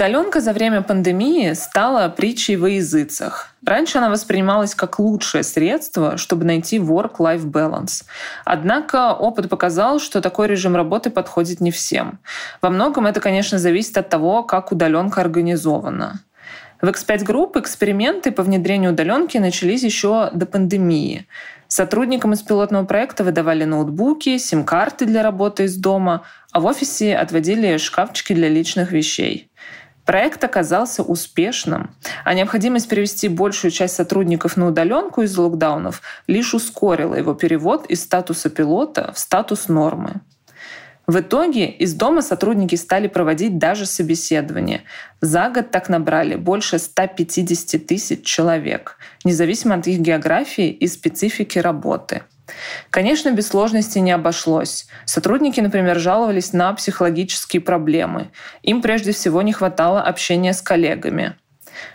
Удаленка 0.00 0.40
за 0.40 0.54
время 0.54 0.80
пандемии 0.80 1.52
стала 1.52 2.08
притчей 2.08 2.56
во 2.56 2.70
языцах. 2.70 3.54
Раньше 3.66 3.98
она 3.98 4.08
воспринималась 4.08 4.74
как 4.74 4.98
лучшее 4.98 5.42
средство, 5.42 6.16
чтобы 6.16 6.46
найти 6.46 6.78
work-life 6.78 7.44
balance. 7.44 8.04
Однако 8.46 9.12
опыт 9.12 9.50
показал, 9.50 10.00
что 10.00 10.22
такой 10.22 10.46
режим 10.46 10.74
работы 10.74 11.10
подходит 11.10 11.60
не 11.60 11.70
всем. 11.70 12.18
Во 12.62 12.70
многом 12.70 13.04
это, 13.04 13.20
конечно, 13.20 13.58
зависит 13.58 13.98
от 13.98 14.08
того, 14.08 14.42
как 14.42 14.72
удаленка 14.72 15.20
организована. 15.20 16.20
В 16.80 16.86
X5 16.86 17.26
Group 17.26 17.60
эксперименты 17.60 18.32
по 18.32 18.42
внедрению 18.42 18.92
удаленки 18.92 19.36
начались 19.36 19.82
еще 19.82 20.30
до 20.32 20.46
пандемии. 20.46 21.26
Сотрудникам 21.68 22.32
из 22.32 22.40
пилотного 22.40 22.86
проекта 22.86 23.22
выдавали 23.22 23.64
ноутбуки, 23.64 24.38
сим-карты 24.38 25.04
для 25.04 25.22
работы 25.22 25.64
из 25.64 25.76
дома, 25.76 26.22
а 26.52 26.60
в 26.60 26.64
офисе 26.64 27.14
отводили 27.16 27.76
шкафчики 27.76 28.32
для 28.32 28.48
личных 28.48 28.92
вещей. 28.92 29.50
Проект 30.04 30.42
оказался 30.42 31.02
успешным, 31.02 31.94
а 32.24 32.34
необходимость 32.34 32.88
перевести 32.88 33.28
большую 33.28 33.70
часть 33.70 33.94
сотрудников 33.94 34.56
на 34.56 34.68
удаленку 34.68 35.22
из 35.22 35.36
локдаунов 35.36 36.02
лишь 36.26 36.54
ускорила 36.54 37.14
его 37.14 37.34
перевод 37.34 37.86
из 37.86 38.02
статуса 38.02 38.50
пилота 38.50 39.12
в 39.14 39.18
статус 39.18 39.68
нормы. 39.68 40.20
В 41.06 41.18
итоге 41.18 41.68
из 41.68 41.94
дома 41.94 42.22
сотрудники 42.22 42.76
стали 42.76 43.08
проводить 43.08 43.58
даже 43.58 43.84
собеседования. 43.84 44.82
За 45.20 45.50
год 45.50 45.72
так 45.72 45.88
набрали 45.88 46.36
больше 46.36 46.78
150 46.78 47.84
тысяч 47.84 48.24
человек, 48.24 48.96
независимо 49.24 49.74
от 49.74 49.88
их 49.88 49.98
географии 49.98 50.70
и 50.70 50.86
специфики 50.86 51.58
работы. 51.58 52.22
Конечно, 52.90 53.30
без 53.30 53.48
сложностей 53.48 54.00
не 54.00 54.12
обошлось. 54.12 54.86
Сотрудники, 55.04 55.60
например, 55.60 55.98
жаловались 55.98 56.52
на 56.52 56.72
психологические 56.72 57.62
проблемы. 57.62 58.30
Им 58.62 58.82
прежде 58.82 59.12
всего 59.12 59.42
не 59.42 59.52
хватало 59.52 60.02
общения 60.02 60.52
с 60.52 60.62
коллегами. 60.62 61.34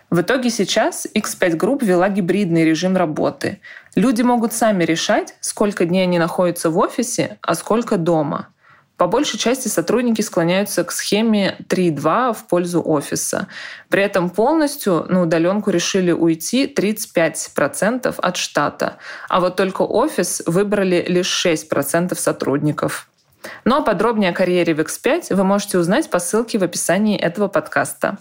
В 0.09 0.21
итоге 0.21 0.49
сейчас 0.49 1.07
X5 1.13 1.57
Group 1.57 1.83
вела 1.83 2.09
гибридный 2.09 2.63
режим 2.63 2.95
работы. 2.95 3.59
Люди 3.95 4.21
могут 4.21 4.53
сами 4.53 4.83
решать, 4.83 5.35
сколько 5.41 5.85
дней 5.85 6.03
они 6.03 6.19
находятся 6.19 6.69
в 6.69 6.77
офисе, 6.77 7.37
а 7.41 7.55
сколько 7.55 7.97
дома. 7.97 8.49
По 8.97 9.07
большей 9.07 9.37
части 9.37 9.67
сотрудники 9.67 10.21
склоняются 10.21 10.83
к 10.83 10.91
схеме 10.91 11.57
3.2 11.67 12.33
в 12.33 12.47
пользу 12.47 12.81
офиса. 12.85 13.47
При 13.89 14.01
этом 14.01 14.29
полностью 14.29 15.05
на 15.09 15.21
удаленку 15.21 15.69
решили 15.69 16.11
уйти 16.11 16.65
35% 16.65 18.15
от 18.17 18.37
штата. 18.37 18.97
А 19.27 19.39
вот 19.39 19.57
только 19.57 19.81
офис 19.81 20.41
выбрали 20.45 21.03
лишь 21.07 21.45
6% 21.45 22.15
сотрудников. 22.15 23.09
Ну 23.63 23.75
а 23.75 23.81
подробнее 23.81 24.31
о 24.31 24.33
карьере 24.33 24.73
в 24.73 24.79
X5 24.79 25.35
вы 25.35 25.43
можете 25.43 25.77
узнать 25.77 26.09
по 26.09 26.19
ссылке 26.19 26.57
в 26.57 26.63
описании 26.63 27.17
этого 27.19 27.47
подкаста. 27.47 28.17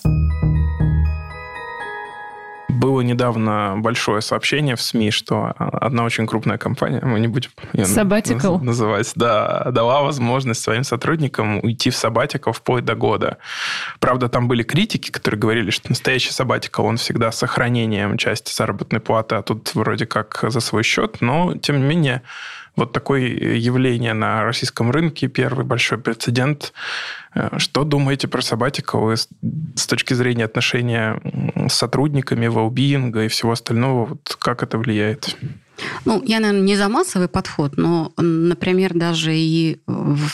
Было 2.74 3.00
недавно 3.02 3.74
большое 3.76 4.20
сообщение 4.20 4.76
в 4.76 4.82
СМИ, 4.82 5.10
что 5.10 5.54
одна 5.56 6.04
очень 6.04 6.26
крупная 6.26 6.58
компания, 6.58 7.00
мы 7.02 7.20
не 7.20 7.28
будем 7.28 7.50
ее 7.72 7.84
Sabbatical. 7.84 8.60
называть, 8.60 9.12
да, 9.14 9.70
дала 9.70 10.02
возможность 10.02 10.62
своим 10.62 10.84
сотрудникам 10.84 11.60
уйти 11.62 11.90
в 11.90 11.96
сабатикал 11.96 12.52
вплоть 12.52 12.84
до 12.84 12.94
года. 12.94 13.38
Правда, 14.00 14.28
там 14.28 14.48
были 14.48 14.62
критики, 14.62 15.10
которые 15.10 15.40
говорили, 15.40 15.70
что 15.70 15.88
настоящий 15.88 16.32
сабатикал, 16.32 16.86
он 16.86 16.96
всегда 16.96 17.30
с 17.30 17.38
сохранением 17.38 18.18
части 18.18 18.52
заработной 18.52 19.00
платы, 19.00 19.36
а 19.36 19.42
тут 19.42 19.74
вроде 19.74 20.06
как 20.06 20.44
за 20.48 20.60
свой 20.60 20.82
счет, 20.82 21.20
но, 21.20 21.54
тем 21.56 21.78
не 21.78 21.84
менее, 21.84 22.22
вот 22.76 22.92
такое 22.92 23.20
явление 23.20 24.14
на 24.14 24.42
российском 24.42 24.90
рынке, 24.90 25.28
первый 25.28 25.64
большой 25.64 25.98
прецедент. 25.98 26.72
Э, 27.34 27.58
что 27.58 27.84
думаете 27.84 28.28
про 28.28 28.40
Sabbatical 28.40 29.16
с 29.76 29.86
точки 29.86 30.14
зрения 30.14 30.44
отношения 30.44 31.20
с 31.68 31.74
сотрудниками, 31.74 32.46
велбиинга 32.46 33.24
и 33.24 33.28
всего 33.28 33.52
остального? 33.52 34.06
Вот 34.06 34.36
как 34.40 34.62
это 34.62 34.78
влияет? 34.78 35.36
Ну, 36.04 36.22
я, 36.24 36.40
наверное, 36.40 36.62
не 36.62 36.76
за 36.76 36.88
массовый 36.88 37.28
подход, 37.28 37.76
но, 37.76 38.12
например, 38.16 38.94
даже 38.94 39.34
и 39.34 39.80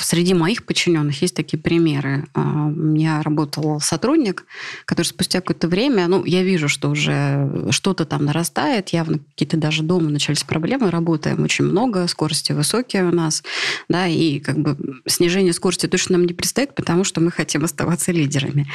среди 0.00 0.34
моих 0.34 0.64
подчиненных 0.64 1.22
есть 1.22 1.34
такие 1.34 1.58
примеры. 1.58 2.26
А, 2.34 2.66
у 2.66 2.70
меня 2.70 3.22
работал 3.22 3.80
сотрудник, 3.80 4.44
который 4.84 5.06
спустя 5.06 5.40
какое-то 5.40 5.68
время, 5.68 6.08
ну, 6.08 6.24
я 6.24 6.42
вижу, 6.42 6.68
что 6.68 6.90
уже 6.90 7.68
что-то 7.70 8.04
там 8.04 8.24
нарастает, 8.24 8.90
явно 8.90 9.18
какие-то 9.18 9.56
даже 9.56 9.82
дома 9.82 10.10
начались 10.10 10.44
проблемы, 10.44 10.90
работаем 10.90 11.42
очень 11.42 11.64
много, 11.64 12.06
скорости 12.06 12.52
высокие 12.52 13.04
у 13.04 13.12
нас, 13.12 13.42
да, 13.88 14.06
и 14.06 14.40
как 14.40 14.58
бы 14.58 14.76
снижение 15.06 15.52
скорости 15.52 15.86
точно 15.86 16.18
нам 16.18 16.26
не 16.26 16.34
предстоит, 16.34 16.74
что 17.04 17.20
мы 17.20 17.30
хотим 17.30 17.64
оставаться 17.64 18.12
лидерами. 18.12 18.66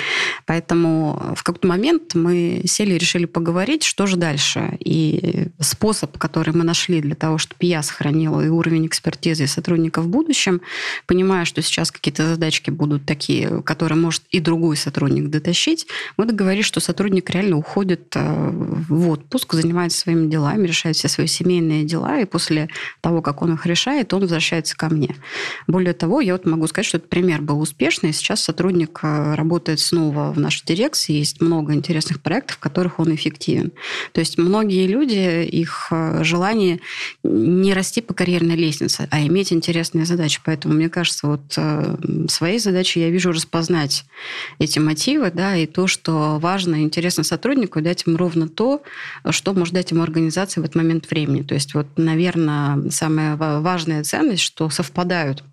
Поэтому 0.46 1.34
в 1.36 1.44
какой-то 1.44 1.68
момент 1.68 2.16
мы 2.16 2.62
сели 2.66 2.94
и 2.94 2.98
решили 2.98 3.26
поговорить, 3.26 3.84
что 3.84 4.06
же 4.06 4.16
дальше. 4.16 4.78
И 4.80 5.48
способ, 5.60 6.18
который 6.18 6.54
мы 6.54 6.64
нашли 6.64 7.02
для 7.02 7.16
того, 7.16 7.38
чтобы 7.38 7.60
я 7.66 7.84
сохранила 7.84 8.42
и 8.42 8.48
уровень 8.48 8.88
экспертизы 8.88 9.48
сотрудников 9.48 10.06
в 10.06 10.10
будущем, 10.10 10.62
понимая, 11.06 11.46
что 11.46 11.62
сейчас 11.62 11.92
какие-то 11.92 12.28
задачки 12.28 12.70
будут 12.70 13.06
такие, 13.06 13.62
которые 13.64 13.98
может 13.98 14.24
и 14.32 14.40
другой 14.40 14.78
сотрудник 14.78 15.30
дотащить, 15.30 15.88
мы 16.18 16.26
договорились, 16.26 16.66
что 16.66 16.80
сотрудник 16.80 17.30
реально 17.30 17.58
уходит 17.58 18.16
э, 18.16 18.50
в 18.90 19.10
отпуск, 19.10 19.54
занимается 19.54 20.00
своими 20.00 20.30
делами, 20.30 20.68
решает 20.68 20.96
все 20.96 21.08
свои 21.08 21.28
семейные 21.28 21.84
дела, 21.84 22.20
и 22.20 22.26
после 22.26 22.70
того, 23.02 23.22
как 23.22 23.42
он 23.42 23.54
их 23.54 23.66
решает, 23.66 24.14
он 24.14 24.22
возвращается 24.22 24.76
ко 24.78 24.90
мне. 24.90 25.16
Более 25.68 25.94
того, 25.94 26.22
я 26.22 26.34
вот 26.34 26.46
могу 26.46 26.68
сказать, 26.68 26.88
что 26.88 26.98
этот 26.98 27.10
пример 27.10 27.42
был 27.42 27.60
успешный. 27.60 28.05
Сейчас 28.12 28.42
сотрудник 28.42 29.00
э, 29.04 29.36
работает 29.36 29.80
снова 29.80 30.32
в 30.32 30.40
нашей 30.40 30.66
дирекции, 30.66 31.14
есть 31.14 31.42
много 31.42 31.74
интересных 31.74 32.22
проектов, 32.22 32.58
в 32.58 32.60
которых 32.60 33.00
он 33.00 33.14
эффективен. 33.14 33.72
То 34.12 34.20
есть 34.20 34.38
многие 34.38 34.88
люди, 34.88 35.44
их 35.46 35.88
э, 35.92 36.24
желание 36.24 36.80
не 37.24 37.74
расти 37.74 38.02
по 38.02 38.14
карьерной 38.14 38.56
лестнице, 38.56 39.08
а 39.12 39.22
иметь 39.22 39.52
интересные 39.52 40.06
задачи. 40.06 40.42
Поэтому, 40.44 40.74
мне 40.74 40.90
кажется, 40.90 41.28
вот 41.28 41.54
э, 41.58 41.98
своей 42.30 42.60
задачей 42.60 43.00
я 43.02 43.10
вижу 43.10 43.32
распознать 43.32 44.06
эти 44.60 44.80
мотивы, 44.80 45.32
да, 45.32 45.56
и 45.56 45.66
то, 45.66 45.88
что 45.88 46.40
важно 46.40 46.76
и 46.76 46.84
интересно 46.84 47.24
сотруднику, 47.24 47.80
и 47.80 47.82
дать 47.82 48.06
ему 48.06 48.18
ровно 48.18 48.48
то, 48.48 48.82
что 49.30 49.54
может 49.54 49.74
дать 49.74 49.92
ему 49.92 50.04
организация 50.04 50.62
в 50.62 50.66
этот 50.66 50.76
момент 50.76 51.10
времени. 51.10 51.42
То 51.42 51.56
есть, 51.56 51.74
вот, 51.74 51.88
наверное, 51.98 52.90
самая 52.90 53.36
важная 53.36 54.04
ценность, 54.04 54.44
что 54.44 54.70
совпадают 54.70 55.44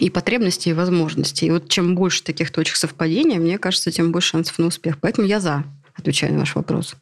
и 0.00 0.10
потребности, 0.10 0.70
и 0.70 0.72
возможности. 0.72 1.44
И 1.44 1.50
вот 1.50 1.68
чем 1.68 1.94
больше 1.94 2.22
таких 2.22 2.50
точек 2.50 2.76
совпадения, 2.76 3.38
мне 3.38 3.58
кажется, 3.58 3.90
тем 3.90 4.12
больше 4.12 4.30
шансов 4.30 4.58
на 4.58 4.66
успех. 4.66 4.98
Поэтому 5.00 5.26
я 5.26 5.40
за, 5.40 5.64
отвечаю 5.96 6.32
на 6.32 6.40
ваш 6.40 6.54
вопрос. 6.54 6.96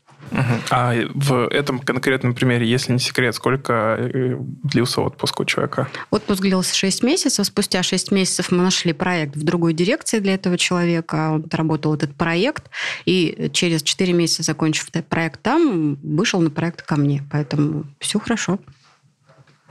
А 0.71 0.95
в 1.15 1.49
этом 1.49 1.79
конкретном 1.79 2.35
примере, 2.35 2.67
если 2.67 2.93
не 2.93 2.99
секрет, 2.99 3.35
сколько 3.35 3.97
э, 3.99 4.37
длился 4.65 5.01
отпуск 5.01 5.41
у 5.41 5.45
человека? 5.45 5.89
Отпуск 6.11 6.43
длился 6.43 6.75
6 6.75 7.03
месяцев. 7.03 7.47
Спустя 7.47 7.83
6 7.83 8.11
месяцев 8.13 8.51
мы 8.51 8.63
нашли 8.63 8.93
проект 8.93 9.37
в 9.37 9.45
другой 9.45 9.73
дирекции 9.73 10.19
для 10.19 10.35
этого 10.35 10.59
человека. 10.59 11.33
Он 11.35 11.45
отработал 11.45 11.95
этот 11.95 12.15
проект. 12.15 12.71
И 13.05 13.51
через 13.53 13.83
4 13.83 14.13
месяца, 14.13 14.43
закончив 14.43 14.89
этот 14.89 15.07
проект 15.07 15.43
там, 15.43 15.97
вышел 16.03 16.41
на 16.41 16.51
проект 16.51 16.83
ко 16.83 16.97
мне. 16.97 17.23
Поэтому 17.31 17.85
все 18.01 18.19
хорошо. 18.19 18.59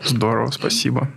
Здорово, 0.02 0.52
спасибо. 0.52 1.12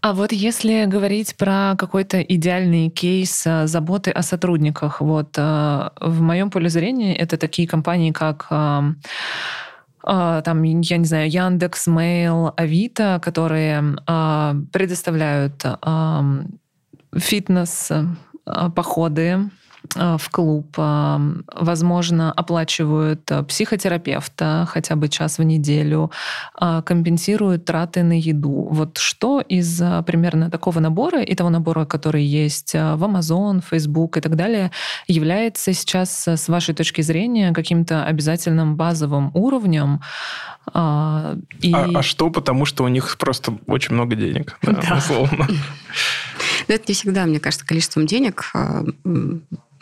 А 0.00 0.12
вот 0.12 0.32
если 0.32 0.84
говорить 0.86 1.36
про 1.36 1.74
какой-то 1.76 2.20
идеальный 2.20 2.88
кейс 2.90 3.46
э, 3.46 3.66
заботы 3.66 4.10
о 4.10 4.22
сотрудниках, 4.22 5.00
вот 5.00 5.36
э, 5.36 5.90
в 6.00 6.20
моем 6.20 6.50
поле 6.50 6.68
зрения 6.68 7.14
это 7.16 7.36
такие 7.36 7.68
компании, 7.68 8.12
как 8.12 8.46
э, 8.50 8.82
там, 10.04 10.62
я 10.64 10.96
не 10.96 11.04
знаю, 11.04 11.30
Яндекс, 11.30 11.86
Mail, 11.86 12.52
Авито, 12.56 13.20
которые 13.22 13.94
предоставляют 14.72 15.64
фитнес, 17.16 17.92
походы, 18.74 19.48
в 19.94 20.30
клуб, 20.30 20.74
э, 20.78 21.18
возможно, 21.54 22.32
оплачивают 22.32 23.30
э, 23.30 23.42
психотерапевта 23.42 24.66
хотя 24.68 24.96
бы 24.96 25.08
час 25.08 25.38
в 25.38 25.42
неделю, 25.42 26.10
компенсируют 26.58 27.64
траты 27.64 28.02
на 28.02 28.18
еду. 28.18 28.68
Вот 28.70 28.98
что 28.98 29.40
из 29.40 29.82
примерно 30.06 30.50
такого 30.50 30.80
набора 30.80 31.22
и 31.22 31.34
того 31.34 31.50
набора, 31.50 31.84
который 31.84 32.24
есть 32.24 32.74
в 32.74 33.04
Amazon, 33.04 33.62
Facebook 33.68 34.16
и 34.16 34.20
так 34.20 34.36
далее, 34.36 34.70
является 35.08 35.72
сейчас, 35.72 36.26
с 36.26 36.48
вашей 36.48 36.74
точки 36.74 37.02
зрения, 37.02 37.52
каким-то 37.52 38.04
обязательным 38.04 38.76
базовым 38.76 39.30
уровнем? 39.34 40.00
И... 40.68 40.72
А, 40.74 41.36
а 41.94 42.02
что? 42.02 42.30
Потому 42.30 42.64
что 42.64 42.84
у 42.84 42.88
них 42.88 43.16
просто 43.18 43.58
очень 43.66 43.94
много 43.94 44.14
денег, 44.14 44.58
да, 44.62 44.72
да. 44.88 44.96
условно. 44.96 45.48
Это 46.68 46.84
не 46.88 46.94
всегда, 46.94 47.26
мне 47.26 47.40
кажется, 47.40 47.66
количеством 47.66 48.06
денег 48.06 48.52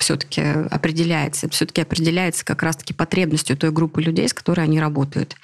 все-таки 0.01 0.41
определяется. 0.41 1.49
Все-таки 1.51 1.83
определяется 1.83 2.45
как 2.45 2.63
раз-таки 2.63 2.95
потребностью 2.95 3.57
той 3.57 3.71
группы 3.71 4.03
людей, 4.03 4.29
с 4.29 4.35
которой 4.35 4.65
они 4.65 4.81
работают. 4.81 5.37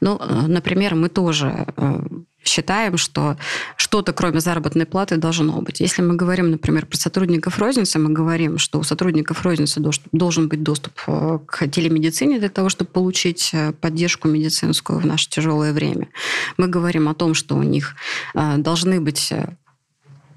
Ну, 0.00 0.16
э, 0.18 0.46
например, 0.46 0.94
мы 0.94 1.08
тоже 1.08 1.66
э, 1.76 2.00
считаем, 2.44 2.96
что 2.98 3.36
что-то 3.76 4.12
кроме 4.12 4.38
заработной 4.38 4.86
платы 4.86 5.16
должно 5.16 5.60
быть. 5.60 5.80
Если 5.80 6.02
мы 6.02 6.14
говорим, 6.14 6.52
например, 6.52 6.86
про 6.86 6.96
сотрудников 6.96 7.58
розницы, 7.58 7.98
мы 7.98 8.10
говорим, 8.10 8.58
что 8.58 8.78
у 8.78 8.84
сотрудников 8.84 9.42
розницы 9.42 9.82
должен 10.12 10.48
быть 10.48 10.62
доступ 10.62 10.92
э, 11.08 11.40
к 11.44 11.66
телемедицине 11.66 12.38
для 12.38 12.48
того, 12.48 12.68
чтобы 12.68 12.90
получить 12.92 13.52
поддержку 13.80 14.28
медицинскую 14.28 15.00
в 15.00 15.06
наше 15.06 15.28
тяжелое 15.28 15.72
время. 15.72 16.08
Мы 16.56 16.68
говорим 16.68 17.08
о 17.08 17.14
том, 17.14 17.34
что 17.34 17.56
у 17.56 17.62
них 17.64 17.96
должны 18.34 19.00
быть 19.00 19.32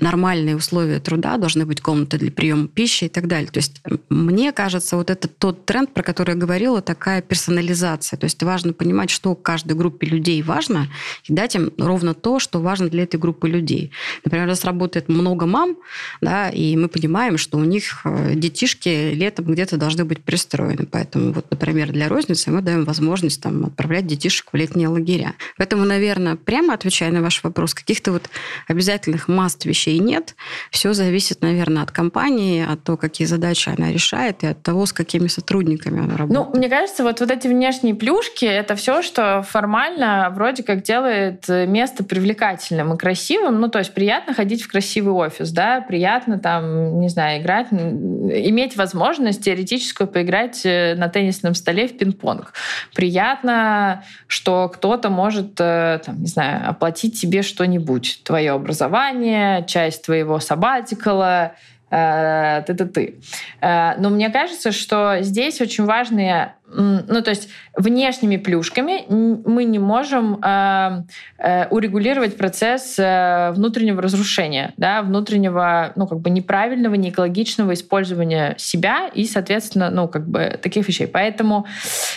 нормальные 0.01 0.55
условия 0.55 0.99
труда, 0.99 1.38
должны 1.38 1.65
быть 1.65 1.81
комнаты 1.81 2.17
для 2.17 2.31
приема 2.31 2.67
пищи 2.67 3.05
и 3.05 3.09
так 3.09 3.27
далее. 3.27 3.49
То 3.49 3.59
есть 3.59 3.81
мне 4.09 4.51
кажется, 4.51 4.95
вот 4.95 5.09
это 5.09 5.27
тот 5.27 5.65
тренд, 5.65 5.93
про 5.93 6.03
который 6.03 6.31
я 6.31 6.35
говорила, 6.35 6.81
такая 6.81 7.21
персонализация. 7.21 8.17
То 8.17 8.25
есть 8.25 8.41
важно 8.43 8.73
понимать, 8.73 9.09
что 9.09 9.35
каждой 9.35 9.73
группе 9.73 10.07
людей 10.07 10.41
важно, 10.41 10.88
и 11.25 11.33
дать 11.33 11.55
им 11.55 11.71
ровно 11.77 12.13
то, 12.13 12.39
что 12.39 12.59
важно 12.59 12.89
для 12.89 13.03
этой 13.03 13.19
группы 13.19 13.49
людей. 13.49 13.91
Например, 14.25 14.45
у 14.45 14.49
нас 14.49 14.63
работает 14.63 15.09
много 15.09 15.45
мам, 15.45 15.77
да, 16.21 16.49
и 16.49 16.75
мы 16.75 16.88
понимаем, 16.88 17.38
что 17.38 17.57
у 17.57 17.63
них 17.63 18.01
э, 18.05 18.35
детишки 18.35 19.13
летом 19.13 19.45
где-то 19.45 19.77
должны 19.77 20.05
быть 20.05 20.23
пристроены. 20.23 20.85
Поэтому, 20.85 21.33
вот, 21.33 21.49
например, 21.49 21.91
для 21.91 22.07
розницы 22.09 22.51
мы 22.51 22.62
даем 22.62 22.85
возможность 22.85 23.41
там, 23.41 23.65
отправлять 23.65 24.07
детишек 24.07 24.47
в 24.51 24.55
летние 24.55 24.88
лагеря. 24.88 25.33
Поэтому, 25.57 25.85
наверное, 25.85 26.35
прямо 26.35 26.73
отвечая 26.73 27.12
на 27.12 27.21
ваш 27.21 27.43
вопрос, 27.43 27.73
каких-то 27.73 28.12
вот 28.12 28.29
обязательных 28.67 29.27
маст 29.27 29.65
вещей 29.65 29.88
случае 29.89 29.99
нет. 29.99 30.36
Все 30.71 30.93
зависит, 30.93 31.41
наверное, 31.41 31.84
от 31.84 31.91
компании, 31.91 32.65
от 32.67 32.84
того, 32.84 32.97
какие 32.97 33.28
задачи 33.28 33.69
она 33.69 33.91
решает, 33.91 34.43
и 34.43 34.47
от 34.47 34.62
того, 34.62 34.86
с 34.86 34.93
какими 34.93 35.28
сотрудниками 35.28 35.99
она 35.99 36.17
работает. 36.17 36.49
Ну, 36.54 36.58
мне 36.58 36.69
кажется, 36.69 37.04
вот, 37.04 37.19
вот 37.19 37.32
эти 37.32 37.47
внешние 37.47 37.95
плюшки— 37.95 38.45
это 38.45 38.75
все, 38.75 39.02
что 39.02 39.43
формально 39.47 40.32
вроде 40.36 40.63
как 40.63 40.84
делает 40.84 41.47
место 41.47 42.04
привлекательным 42.04 42.93
и 42.93 42.97
красивым. 42.97 43.60
Ну, 43.60 43.69
то 43.69 43.80
есть 43.80 43.93
приятно 43.93 44.34
ходить 44.34 44.63
в 44.63 44.71
красивый 44.71 45.13
офис, 45.13 45.52
да, 45.52 45.82
приятно 45.82 46.39
там, 46.39 46.99
не 46.99 47.10
знаю, 47.10 47.41
играть, 47.41 47.67
иметь 47.71 48.78
возможность 48.78 49.43
теоретическую 49.43 50.08
поиграть 50.08 50.65
э, 50.65 50.95
на 50.95 51.08
теннисном 51.10 51.56
столе 51.56 51.88
в 51.88 51.97
пинг-понг. 51.97 52.54
Приятно, 52.95 54.04
что 54.28 54.69
кто-то 54.69 55.10
может, 55.10 55.60
э, 55.60 55.99
там, 56.06 56.21
не 56.21 56.28
знаю, 56.28 56.69
оплатить 56.69 57.19
тебе 57.19 57.41
что-нибудь, 57.41 58.21
твое 58.23 58.52
образование, 58.52 59.65
часть 59.67 59.79
твоего 60.00 60.39
сабатикала, 60.39 61.54
э, 61.89 62.63
ты-ты-ты. 62.68 63.20
Но 63.62 64.10
мне 64.10 64.30
кажется, 64.30 64.72
что 64.72 65.18
здесь 65.22 65.60
очень 65.62 65.86
важные 65.86 66.54
ну, 66.71 67.21
то 67.21 67.29
есть 67.29 67.49
внешними 67.75 68.38
плюшками 68.38 69.05
мы 69.10 69.63
не 69.63 69.79
можем 69.79 70.39
э, 70.43 71.03
э, 71.38 71.67
урегулировать 71.69 72.38
процесс 72.38 72.97
э, 72.99 73.51
внутреннего 73.51 74.01
разрушения, 74.01 74.73
да, 74.77 75.01
внутреннего, 75.01 75.91
ну, 75.95 76.08
как 76.08 76.19
бы 76.19 76.29
неправильного, 76.29 76.95
неэкологичного 76.95 77.73
использования 77.73 78.55
себя 78.58 79.10
и, 79.13 79.25
соответственно, 79.25 79.89
ну, 79.89 80.08
как 80.08 80.27
бы 80.27 80.60
таких 80.62 80.88
вещей. 80.88 81.08
Поэтому 81.08 81.65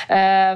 э, 0.09 0.55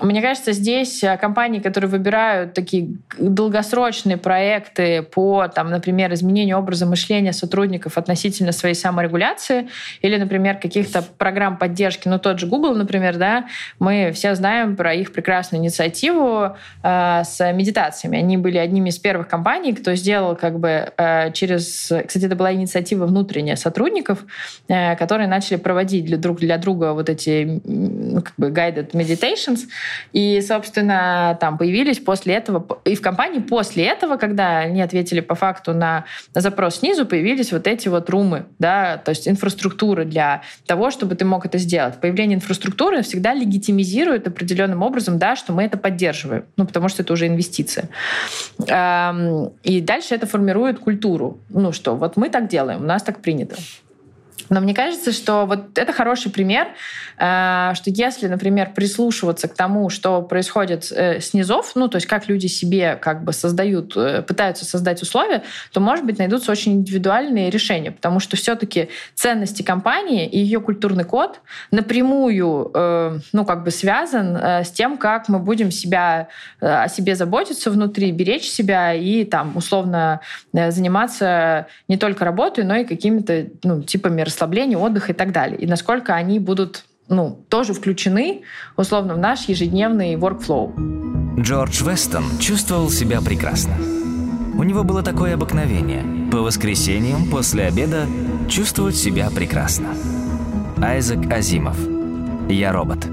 мне 0.00 0.22
кажется, 0.22 0.52
здесь 0.52 1.02
компании, 1.20 1.58
которые 1.58 1.90
выбирают 1.90 2.54
такие 2.54 2.96
долгосрочные 3.18 4.16
проекты 4.16 5.02
по, 5.02 5.48
там, 5.48 5.70
например, 5.70 6.12
изменению 6.14 6.58
образа 6.58 6.86
мышления 6.86 7.32
сотрудников 7.32 7.98
относительно 7.98 8.52
своей 8.52 8.74
саморегуляции 8.74 9.68
или, 10.00 10.16
например, 10.16 10.58
каких-то 10.58 11.02
программ 11.02 11.56
поддержки, 11.56 12.08
ну, 12.08 12.18
тот 12.18 12.38
же 12.38 12.46
Google, 12.46 12.74
например, 12.74 13.16
да, 13.16 13.31
мы 13.78 14.12
все 14.12 14.34
знаем 14.34 14.76
про 14.76 14.94
их 14.94 15.12
прекрасную 15.12 15.62
инициативу 15.62 16.56
э, 16.82 17.22
с 17.24 17.52
медитациями. 17.52 18.18
Они 18.18 18.36
были 18.36 18.58
одними 18.58 18.88
из 18.90 18.98
первых 18.98 19.28
компаний, 19.28 19.72
кто 19.72 19.94
сделал 19.94 20.36
как 20.36 20.58
бы 20.58 20.92
э, 20.96 21.32
через... 21.32 21.92
Кстати, 22.06 22.24
это 22.24 22.36
была 22.36 22.52
инициатива 22.52 23.06
внутренняя 23.06 23.56
сотрудников, 23.56 24.24
э, 24.68 24.96
которые 24.96 25.28
начали 25.28 25.56
проводить 25.56 26.04
для 26.04 26.16
друг 26.16 26.40
для 26.40 26.58
друга 26.58 26.92
вот 26.92 27.08
эти 27.08 27.60
как 28.24 28.34
бы 28.36 28.50
guided 28.50 28.92
meditations. 28.92 29.60
И, 30.12 30.40
собственно, 30.40 31.36
там 31.40 31.58
появились 31.58 31.98
после 31.98 32.34
этого... 32.34 32.66
И 32.84 32.94
в 32.94 33.00
компании 33.00 33.40
после 33.40 33.84
этого, 33.84 34.16
когда 34.16 34.58
они 34.58 34.82
ответили 34.82 35.20
по 35.20 35.34
факту 35.34 35.72
на 35.72 36.04
запрос 36.34 36.76
снизу, 36.76 37.06
появились 37.06 37.52
вот 37.52 37.66
эти 37.66 37.88
вот 37.88 38.10
румы, 38.10 38.46
да, 38.58 38.96
то 38.96 39.10
есть 39.10 39.28
инфраструктура 39.28 40.04
для 40.04 40.42
того, 40.66 40.90
чтобы 40.90 41.14
ты 41.14 41.24
мог 41.24 41.46
это 41.46 41.58
сделать. 41.58 42.00
Появление 42.00 42.36
инфраструктуры 42.36 43.02
всегда 43.02 43.21
легитимизирует 43.32 44.26
определенным 44.26 44.82
образом, 44.82 45.18
да, 45.18 45.36
что 45.36 45.52
мы 45.52 45.62
это 45.62 45.78
поддерживаем, 45.78 46.44
ну, 46.56 46.66
потому 46.66 46.88
что 46.88 47.02
это 47.02 47.12
уже 47.12 47.26
инвестиция. 47.26 47.88
И 48.60 49.80
дальше 49.80 50.14
это 50.14 50.26
формирует 50.26 50.78
культуру. 50.78 51.38
Ну 51.48 51.72
что, 51.72 51.94
вот 51.94 52.16
мы 52.16 52.28
так 52.28 52.48
делаем, 52.48 52.80
у 52.82 52.86
нас 52.86 53.02
так 53.02 53.20
принято. 53.22 53.56
Но 54.48 54.60
мне 54.60 54.74
кажется, 54.74 55.12
что 55.12 55.46
вот 55.46 55.78
это 55.78 55.92
хороший 55.92 56.30
пример, 56.30 56.68
э, 57.18 57.72
что 57.74 57.90
если, 57.90 58.26
например, 58.26 58.72
прислушиваться 58.74 59.48
к 59.48 59.54
тому, 59.54 59.88
что 59.90 60.22
происходит 60.22 60.92
э, 60.92 61.20
снизов, 61.20 61.72
ну, 61.74 61.88
то 61.88 61.96
есть 61.96 62.06
как 62.06 62.28
люди 62.28 62.46
себе 62.46 62.96
как 62.96 63.24
бы 63.24 63.32
создают, 63.32 63.96
э, 63.96 64.22
пытаются 64.22 64.64
создать 64.64 65.02
условия, 65.02 65.42
то, 65.72 65.80
может 65.80 66.04
быть, 66.04 66.18
найдутся 66.18 66.52
очень 66.52 66.74
индивидуальные 66.74 67.50
решения, 67.50 67.92
потому 67.92 68.20
что 68.20 68.36
все-таки 68.36 68.88
ценности 69.14 69.62
компании 69.62 70.26
и 70.26 70.38
ее 70.38 70.60
культурный 70.60 71.04
код 71.04 71.40
напрямую, 71.70 72.70
ну, 73.32 73.44
как 73.44 73.64
бы 73.64 73.70
связан 73.70 74.36
с 74.36 74.70
тем, 74.70 74.96
как 74.96 75.28
мы 75.28 75.38
будем 75.38 75.70
себя, 75.70 76.28
о 76.60 76.88
себе 76.88 77.14
заботиться 77.14 77.70
внутри, 77.70 78.12
беречь 78.12 78.44
себя 78.44 78.94
и 78.94 79.24
там 79.24 79.56
условно 79.56 80.20
заниматься 80.52 81.66
не 81.88 81.96
только 81.96 82.24
работой, 82.24 82.64
но 82.64 82.76
и 82.76 82.84
какими-то, 82.84 83.46
ну, 83.62 83.82
типами 83.82 84.21
расслабления 84.24 84.52
расслабления, 84.52 84.78
отдых 84.78 85.10
и 85.10 85.12
так 85.12 85.32
далее. 85.32 85.58
И 85.58 85.66
насколько 85.66 86.14
они 86.14 86.38
будут 86.38 86.84
ну, 87.08 87.44
тоже 87.48 87.74
включены, 87.74 88.42
условно, 88.76 89.14
в 89.14 89.18
наш 89.18 89.48
ежедневный 89.48 90.14
workflow. 90.14 90.72
Джордж 91.40 91.82
Вестон 91.84 92.24
чувствовал 92.38 92.90
себя 92.90 93.20
прекрасно. 93.20 93.74
У 94.56 94.62
него 94.62 94.84
было 94.84 95.02
такое 95.02 95.34
обыкновение– 95.34 96.04
по 96.32 96.38
воскресеньям 96.38 97.28
после 97.30 97.64
обеда 97.64 98.06
чувствовать 98.48 98.96
себя 98.96 99.28
прекрасно. 99.28 99.88
Айзек 100.78 101.30
Азимов. 101.30 101.76
«Я 102.48 102.72
робот». 102.72 103.06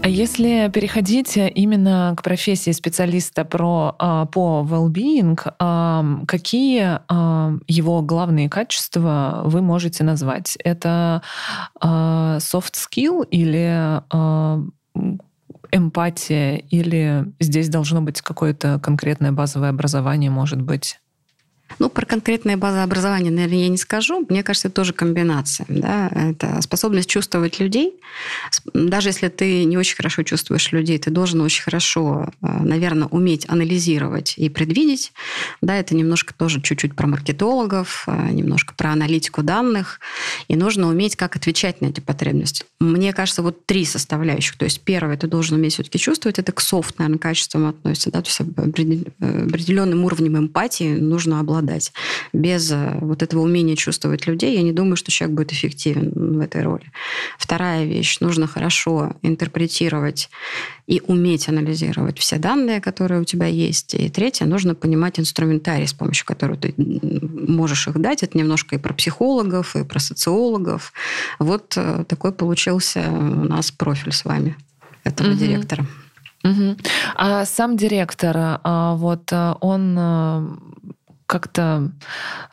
А 0.00 0.08
если 0.08 0.70
переходить 0.72 1.36
именно 1.36 2.14
к 2.16 2.22
профессии 2.22 2.70
специалиста 2.70 3.44
про, 3.44 3.96
а, 3.98 4.26
по 4.26 4.66
well-being, 4.68 5.38
а, 5.58 6.04
какие 6.26 7.00
а, 7.08 7.54
его 7.66 8.00
главные 8.02 8.48
качества 8.48 9.42
вы 9.44 9.60
можете 9.60 10.04
назвать? 10.04 10.56
Это 10.62 11.22
soft 11.82 12.74
skill 12.74 13.26
или 13.28 14.02
эмпатия, 15.70 16.56
или 16.56 17.32
здесь 17.40 17.68
должно 17.68 18.00
быть 18.00 18.22
какое-то 18.22 18.78
конкретное 18.80 19.32
базовое 19.32 19.70
образование, 19.70 20.30
может 20.30 20.62
быть? 20.62 21.00
Ну, 21.78 21.88
про 21.90 22.06
конкретное 22.06 22.56
базообразование, 22.56 23.30
наверное, 23.30 23.62
я 23.62 23.68
не 23.68 23.76
скажу. 23.76 24.24
Мне 24.28 24.42
кажется, 24.42 24.68
это 24.68 24.76
тоже 24.76 24.92
комбинация. 24.92 25.66
Да? 25.68 26.08
Это 26.08 26.60
способность 26.62 27.08
чувствовать 27.08 27.60
людей. 27.60 27.94
Даже 28.74 29.10
если 29.10 29.28
ты 29.28 29.64
не 29.64 29.76
очень 29.76 29.96
хорошо 29.96 30.22
чувствуешь 30.22 30.72
людей, 30.72 30.98
ты 30.98 31.10
должен 31.10 31.40
очень 31.40 31.62
хорошо, 31.62 32.30
э, 32.42 32.46
наверное, 32.62 33.08
уметь 33.08 33.48
анализировать 33.48 34.34
и 34.36 34.48
предвидеть. 34.48 35.12
Да, 35.60 35.76
это 35.76 35.94
немножко 35.94 36.34
тоже 36.34 36.60
чуть-чуть 36.60 36.96
про 36.96 37.06
маркетологов, 37.06 38.04
э, 38.06 38.30
немножко 38.30 38.74
про 38.74 38.92
аналитику 38.92 39.42
данных. 39.42 40.00
И 40.48 40.56
нужно 40.56 40.88
уметь, 40.88 41.16
как 41.16 41.36
отвечать 41.36 41.80
на 41.80 41.86
эти 41.86 42.00
потребности. 42.00 42.64
Мне 42.80 43.12
кажется, 43.12 43.42
вот 43.42 43.66
три 43.66 43.84
составляющих. 43.84 44.56
То 44.56 44.64
есть 44.64 44.80
первое, 44.80 45.16
ты 45.16 45.26
должен 45.26 45.58
уметь 45.58 45.74
все-таки 45.74 45.98
чувствовать. 45.98 46.38
Это 46.38 46.52
к 46.52 46.60
софт, 46.60 46.98
наверное, 46.98 47.18
качествам 47.18 47.66
относится. 47.66 48.10
Да? 48.10 48.22
То 48.22 48.28
есть 48.28 48.40
определенным 48.40 50.04
уровнем 50.04 50.38
эмпатии 50.38 50.96
нужно 50.96 51.40
обладать 51.40 51.57
обладать. 51.58 51.92
Без 52.32 52.70
э, 52.70 52.98
вот 53.00 53.22
этого 53.22 53.42
умения 53.42 53.76
чувствовать 53.76 54.26
людей, 54.26 54.56
я 54.56 54.62
не 54.62 54.72
думаю, 54.72 54.96
что 54.96 55.10
человек 55.10 55.36
будет 55.36 55.52
эффективен 55.52 56.12
в 56.14 56.40
этой 56.40 56.62
роли. 56.62 56.90
Вторая 57.38 57.84
вещь. 57.84 58.20
Нужно 58.20 58.46
хорошо 58.46 59.16
интерпретировать 59.22 60.30
и 60.86 61.02
уметь 61.06 61.48
анализировать 61.48 62.18
все 62.18 62.38
данные, 62.38 62.80
которые 62.80 63.20
у 63.20 63.24
тебя 63.24 63.46
есть. 63.46 63.94
И 63.94 64.08
третье, 64.08 64.46
нужно 64.46 64.74
понимать 64.74 65.20
инструментарий, 65.20 65.86
с 65.86 65.92
помощью 65.92 66.26
которого 66.26 66.56
ты 66.56 66.74
можешь 66.76 67.88
их 67.88 67.98
дать. 68.00 68.22
Это 68.22 68.38
немножко 68.38 68.76
и 68.76 68.78
про 68.78 68.94
психологов, 68.94 69.76
и 69.76 69.84
про 69.84 69.98
социологов. 69.98 70.92
Вот 71.38 71.74
э, 71.76 72.04
такой 72.08 72.32
получился 72.32 73.00
у 73.10 73.44
нас 73.44 73.70
профиль 73.70 74.12
с 74.12 74.24
вами 74.24 74.56
этого 75.04 75.30
угу. 75.30 75.38
директора. 75.38 75.86
Угу. 76.44 76.76
А 77.16 77.44
сам 77.44 77.76
директор, 77.76 78.36
а 78.36 78.94
вот 78.94 79.32
э, 79.32 79.54
он 79.60 79.98
как-то 81.28 81.92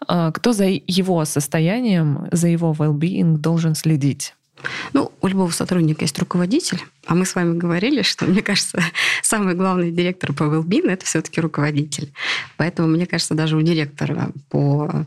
а, 0.07 0.31
кто 0.31 0.53
за 0.53 0.65
его 0.65 1.25
состоянием, 1.25 2.27
за 2.31 2.49
его 2.49 2.73
well-being 2.77 3.37
должен 3.37 3.73
следить? 3.73 4.35
Ну, 4.93 5.11
у 5.21 5.27
любого 5.27 5.51
сотрудника 5.51 6.03
есть 6.03 6.19
руководитель, 6.19 6.79
а 7.07 7.15
мы 7.15 7.25
с 7.25 7.35
вами 7.35 7.57
говорили, 7.57 8.01
что, 8.01 8.25
мне 8.25 8.41
кажется, 8.41 8.79
самый 9.21 9.55
главный 9.55 9.91
директор 9.91 10.33
по 10.33 10.43
well 10.43 10.65
это 10.89 11.05
все-таки 11.05 11.41
руководитель. 11.41 12.11
Поэтому, 12.57 12.87
мне 12.87 13.05
кажется, 13.05 13.33
даже 13.33 13.57
у 13.57 13.61
директора 13.61 14.31
по 14.49 15.05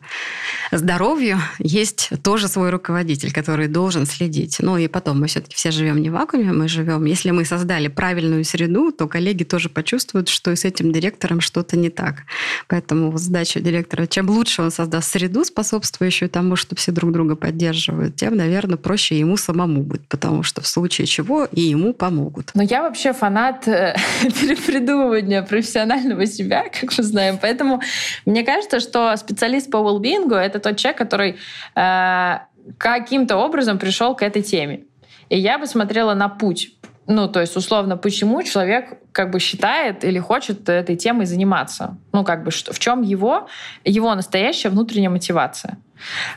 здоровью 0.71 1.39
есть 1.59 2.11
тоже 2.23 2.49
свой 2.49 2.71
руководитель, 2.71 3.33
который 3.33 3.69
должен 3.69 4.07
следить. 4.07 4.57
Ну 4.61 4.77
и 4.77 4.89
потом, 4.89 5.21
мы 5.21 5.27
все-таки 5.27 5.57
все 5.57 5.71
живем 5.71 6.01
не 6.01 6.11
в 6.11 6.13
вакууме, 6.13 6.53
мы 6.53 6.69
живем... 6.69 7.05
Если 7.05 7.31
мы 7.31 7.45
создали 7.45 7.89
правильную 7.89 8.45
среду, 8.45 8.93
то 8.93 9.09
коллеги 9.09 9.45
тоже 9.45 9.69
почувствуют, 9.69 10.29
что 10.29 10.53
и 10.53 10.57
с 10.57 10.65
этим 10.65 10.93
директором 10.93 11.41
что-то 11.41 11.77
не 11.77 11.91
так. 11.91 12.25
Поэтому 12.67 13.17
задача 13.19 13.61
директора, 13.61 14.07
чем 14.07 14.29
лучше 14.31 14.63
он 14.63 14.71
создаст 14.71 15.11
среду, 15.11 15.45
способствующую 15.45 16.29
тому, 16.29 16.57
что 16.57 16.77
все 16.77 16.93
друг 16.93 17.13
друга 17.13 17.37
поддерживают, 17.37 18.17
тем, 18.17 18.37
наверное, 18.37 18.77
проще 18.77 19.19
ему 19.19 19.37
самому 19.37 19.83
будет, 19.83 20.07
потому 20.09 20.43
что 20.43 20.61
в 20.61 20.67
случае 20.67 21.07
чего 21.07 21.47
и 21.51 21.61
ему 21.61 21.88
помогут. 21.93 22.51
Но 22.55 22.63
я 22.63 22.83
вообще 22.83 23.13
фанат 23.13 23.69
э, 23.69 23.95
перепридумывания 24.23 25.43
профессионального 25.43 26.27
себя, 26.27 26.65
как 26.69 26.97
мы 26.97 27.03
знаем. 27.03 27.39
Поэтому 27.41 27.81
мне 28.27 28.45
кажется, 28.45 28.81
что 28.81 29.17
специалист 29.17 29.71
по 29.71 29.79
well 29.79 30.01
это 30.37 30.59
тот 30.59 30.77
человек, 30.77 30.99
который 30.99 31.37
э, 31.75 32.39
каким-то 32.79 33.37
образом 33.37 33.79
пришел 33.79 34.15
к 34.15 34.23
этой 34.23 34.43
теме. 34.43 34.85
И 35.29 35.39
я 35.39 35.59
бы 35.59 35.67
смотрела 35.67 36.15
на 36.15 36.29
путь 36.29 36.78
Ну, 37.11 37.27
то 37.27 37.41
есть, 37.41 37.57
условно, 37.57 37.97
почему 37.97 38.43
человек 38.43 38.99
как 39.13 39.31
бы 39.31 39.41
считает 39.41 40.05
или 40.05 40.19
хочет 40.19 40.69
этой 40.69 40.95
темой 40.95 41.25
заниматься? 41.25 41.97
Ну, 42.13 42.23
как 42.23 42.45
бы, 42.45 42.51
в 42.51 42.79
чем 42.79 43.01
его, 43.01 43.49
его 43.83 44.15
настоящая 44.15 44.69
внутренняя 44.69 45.09
мотивация? 45.09 45.79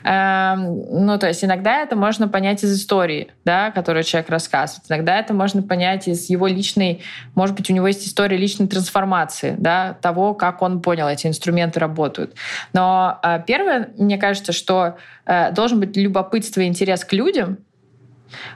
Эм, 0.06 1.06
ну, 1.06 1.20
то 1.20 1.28
есть 1.28 1.44
иногда 1.44 1.82
это 1.82 1.98
можно 1.98 2.30
понять 2.30 2.64
из 2.64 2.74
истории, 2.74 3.32
да, 3.44 3.72
которую 3.72 4.04
человек 4.04 4.30
рассказывает. 4.30 4.86
Иногда 4.90 5.20
это 5.20 5.34
можно 5.34 5.62
понять 5.62 6.08
из 6.08 6.30
его 6.30 6.48
личной, 6.48 7.04
может 7.36 7.54
быть, 7.54 7.70
у 7.70 7.74
него 7.74 7.88
есть 7.88 8.08
история 8.08 8.38
личной 8.38 8.68
трансформации, 8.68 9.56
да, 9.60 9.98
того, 10.02 10.34
как 10.34 10.62
он 10.62 10.82
понял, 10.82 11.10
эти 11.10 11.28
инструменты 11.28 11.82
работают. 11.82 12.36
Но 12.72 13.20
э, 13.22 13.44
первое, 13.46 13.90
мне 13.98 14.18
кажется, 14.18 14.54
что 14.54 14.96
э, 15.26 15.52
должен 15.52 15.82
быть 15.82 15.98
любопытство 15.98 16.62
и 16.62 16.68
интерес 16.68 17.04
к 17.04 17.12
людям, 17.12 17.58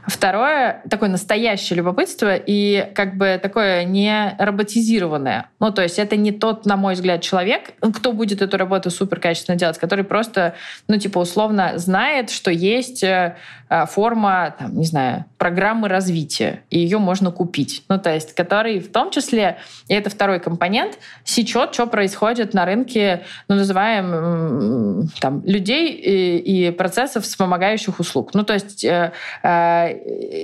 Второе— 0.08 0.82
такое 0.90 1.10
настоящее 1.10 1.78
любопытство 1.78 2.36
и 2.36 2.92
как 2.94 3.18
бы 3.18 3.40
такое 3.42 3.84
не 3.84 4.36
роботизированное. 4.38 5.50
Ну, 5.60 5.72
то 5.72 5.82
есть 5.82 6.00
это 6.00 6.16
не 6.16 6.32
тот, 6.32 6.66
на 6.66 6.78
мой 6.78 6.94
взгляд, 6.94 7.22
человек, 7.22 7.74
кто 7.96 8.14
будет 8.14 8.42
эту 8.42 8.58
работу 8.58 8.90
супер 8.90 9.20
качественно 9.20 9.58
делать, 9.58 9.78
который 9.78 10.04
просто, 10.04 10.56
ну, 10.88 10.98
типа, 10.98 11.20
условно 11.20 11.74
знает, 11.78 12.30
что 12.30 12.52
есть 12.52 13.04
э, 13.04 13.36
э, 13.70 13.86
форма, 13.86 14.56
там, 14.58 14.78
не 14.78 14.86
знаю, 14.86 15.26
программы 15.46 15.90
развития, 15.90 16.64
и 16.72 16.80
ее 16.80 16.98
можно 16.98 17.30
купить. 17.30 17.84
Ну, 17.88 18.00
то 18.00 18.12
есть 18.12 18.34
который 18.34 18.80
в 18.80 18.92
том 18.92 19.12
числе, 19.12 19.58
и 19.88 19.94
это 19.94 20.10
второй 20.10 20.40
компонент, 20.40 20.98
сечет, 21.24 21.72
что 21.72 21.86
происходит 21.86 22.56
на 22.56 22.66
рынке, 22.66 23.22
ну, 23.48 23.56
называем 23.56 25.08
там, 25.20 25.44
людей 25.46 25.92
и, 25.92 26.38
и 26.40 26.72
процессов 26.72 27.26
вспомогающих 27.26 28.00
услуг. 28.00 28.32
Ну, 28.34 28.42
то 28.44 28.54
есть 28.54 28.84
э, 28.84 29.12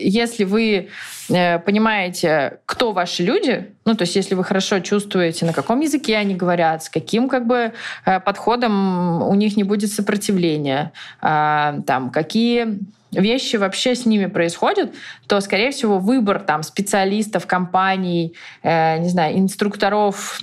если 0.03 0.43
вы 0.43 0.89
э, 1.29 1.57
понимаете, 1.57 2.59
кто 2.67 2.91
ваши 2.91 3.23
люди, 3.23 3.71
ну, 3.85 3.95
то 3.95 4.03
есть 4.03 4.15
если 4.15 4.35
вы 4.35 4.43
хорошо 4.43 4.81
чувствуете, 4.81 5.47
на 5.47 5.53
каком 5.53 5.79
языке 5.79 6.15
они 6.15 6.35
говорят, 6.35 6.83
с 6.83 6.89
каким 6.89 7.27
как 7.27 7.47
бы 7.47 7.73
э, 8.05 8.19
подходом 8.19 9.23
у 9.23 9.33
них 9.33 9.57
не 9.57 9.63
будет 9.63 9.91
сопротивления, 9.91 10.91
а, 11.21 11.79
там, 11.87 12.11
какие 12.11 12.77
вещи 13.12 13.58
вообще 13.58 13.95
с 13.95 14.06
ними 14.06 14.28
происходят, 14.28 14.93
то, 15.28 15.39
скорее 15.41 15.71
всего, 15.71 16.00
выбор 16.00 16.39
там 16.39 16.63
специалистов, 16.63 17.45
компаний, 17.45 18.36
э, 18.63 19.00
не 19.00 19.10
знаю, 19.10 19.38
инструкторов 19.38 20.39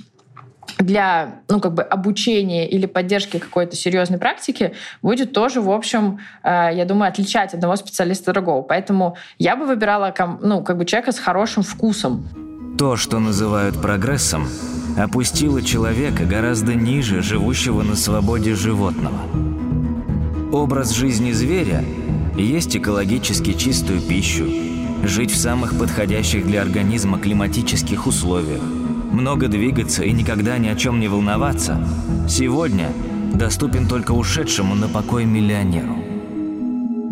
для 0.77 1.41
ну, 1.49 1.59
как 1.59 1.73
бы 1.73 1.81
обучения 1.81 2.69
или 2.69 2.85
поддержки 2.85 3.39
какой-то 3.39 3.75
серьезной 3.75 4.19
практики 4.19 4.73
будет 5.01 5.33
тоже, 5.33 5.61
в 5.61 5.71
общем, 5.71 6.19
э, 6.43 6.69
я 6.73 6.85
думаю, 6.85 7.09
отличать 7.09 7.53
одного 7.53 7.75
специалиста 7.75 8.33
другого. 8.33 8.61
Поэтому 8.61 9.17
я 9.39 9.55
бы 9.55 9.65
выбирала 9.65 10.13
ну, 10.41 10.63
как 10.63 10.77
бы 10.77 10.85
человека 10.85 11.11
с 11.11 11.19
хорошим 11.19 11.63
вкусом. 11.63 12.27
То, 12.77 12.95
что 12.95 13.19
называют 13.19 13.81
прогрессом, 13.81 14.47
опустило 14.97 15.61
человека 15.61 16.23
гораздо 16.23 16.75
ниже 16.75 17.21
живущего 17.21 17.81
на 17.81 17.95
свободе 17.95 18.55
животного. 18.55 19.19
Образ 20.53 20.91
жизни 20.91 21.31
зверя– 21.31 21.83
есть 22.43 22.75
экологически 22.75 23.53
чистую 23.53 24.01
пищу, 24.01 24.47
жить 25.03 25.31
в 25.31 25.37
самых 25.37 25.77
подходящих 25.77 26.45
для 26.45 26.61
организма 26.61 27.19
климатических 27.19 28.07
условиях– 28.07 28.61
много 29.11 29.47
двигаться 29.47 30.03
и 30.03 30.11
никогда 30.11 30.57
ни 30.57 30.67
о 30.67 30.75
чем 30.75 30.99
не 30.99 31.07
волноваться, 31.07 31.83
сегодня 32.27 32.91
доступен 33.33 33.87
только 33.87 34.11
ушедшему 34.11 34.75
на 34.75 34.87
покой 34.87 35.25
миллионеру. 35.25 35.97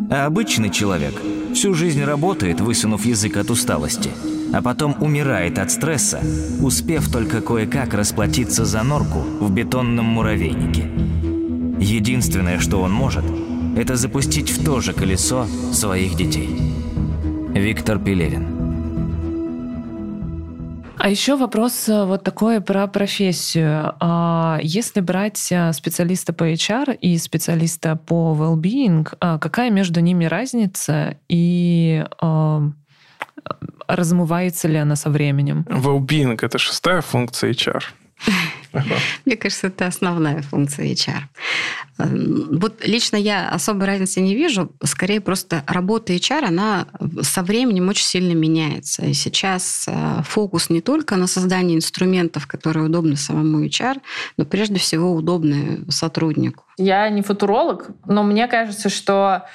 А 0.10 0.26
обычный 0.26 0.70
человек 0.70 1.14
всю 1.54 1.74
жизнь 1.74 2.04
работает, 2.04 2.62
высунув 2.62 3.06
язык 3.06 3.38
от 3.38 3.50
усталости, 3.50 4.12
а 4.54 4.62
потом 4.62 4.96
умирает 5.02 5.60
от 5.60 5.72
стресса, 5.72 6.22
успев 6.62 7.12
только 7.12 7.42
кое-как 7.42 7.94
расплатиться 7.94 8.64
за 8.64 8.84
норку 8.84 9.20
в 9.40 9.52
бетонном 9.52 10.06
муравейнике. 10.06 10.90
Единственное, 11.80 12.60
что 12.60 12.82
он 12.82 12.92
может, 12.92 13.26
это 13.78 13.96
запустить 13.96 14.50
в 14.50 14.66
то 14.66 14.82
же 14.82 14.94
колесо 14.94 15.46
своих 15.72 16.16
детей. 16.16 16.50
Виктор 17.54 18.00
Пелевин 18.00 18.58
а 21.00 21.10
еще 21.10 21.38
вопрос 21.38 21.88
э, 21.88 22.06
вот 22.06 22.24
такой 22.24 22.60
про 22.60 22.88
профессию. 22.88 23.94
А, 24.00 24.60
если 24.62 25.00
брать 25.00 25.48
э, 25.52 25.72
специалиста 25.72 26.34
по 26.34 26.52
HR 26.52 26.98
и 26.98 27.18
специалиста 27.18 27.96
по 27.96 28.36
well-being, 28.38 29.08
а, 29.20 29.38
какая 29.38 29.70
между 29.70 30.02
ними 30.02 30.26
разница 30.26 31.18
и 31.30 32.04
размывается 33.88 34.68
ли 34.68 34.76
она 34.76 34.98
со 34.98 35.10
временем? 35.10 35.66
Well-being— 35.70 36.38
это 36.42 36.58
шестая 36.58 37.02
функция 37.02 37.52
HR. 37.52 37.84
Мне 39.26 39.36
кажется, 39.38 39.68
это 39.68 39.88
основная 39.88 40.42
функция 40.42 40.86
HR. 40.86 41.22
Эм, 42.00 42.60
вот 42.60 42.86
лично 42.86 43.18
я 43.18 43.50
особой 43.50 43.88
разницы 43.88 44.22
не 44.22 44.36
вижу. 44.36 44.72
Скорее, 44.84 45.22
просто 45.22 45.64
работа 45.68 46.14
HR, 46.14 46.46
она 46.46 46.88
со 47.22 47.44
временем 47.44 47.90
очень 47.90 48.06
сильно 48.06 48.34
меняется. 48.34 49.06
И 49.06 49.14
сейчас 49.14 49.86
э, 49.88 50.22
фокус 50.24 50.70
не 50.70 50.82
только 50.82 51.16
на 51.16 51.28
создании 51.28 51.76
инструментов, 51.76 52.48
которые 52.48 52.86
удобны 52.86 53.16
самому 53.16 53.66
HR, 53.66 54.02
но 54.38 54.46
прежде 54.46 54.80
всего 54.80 55.14
удобны 55.14 55.86
сотруднику. 55.90 56.64
Я 56.78 57.10
не 57.10 57.22
футуролог, 57.22 57.90
но 58.06 58.24
мне 58.24 58.48
кажется, 58.48 58.90
что 58.90 59.46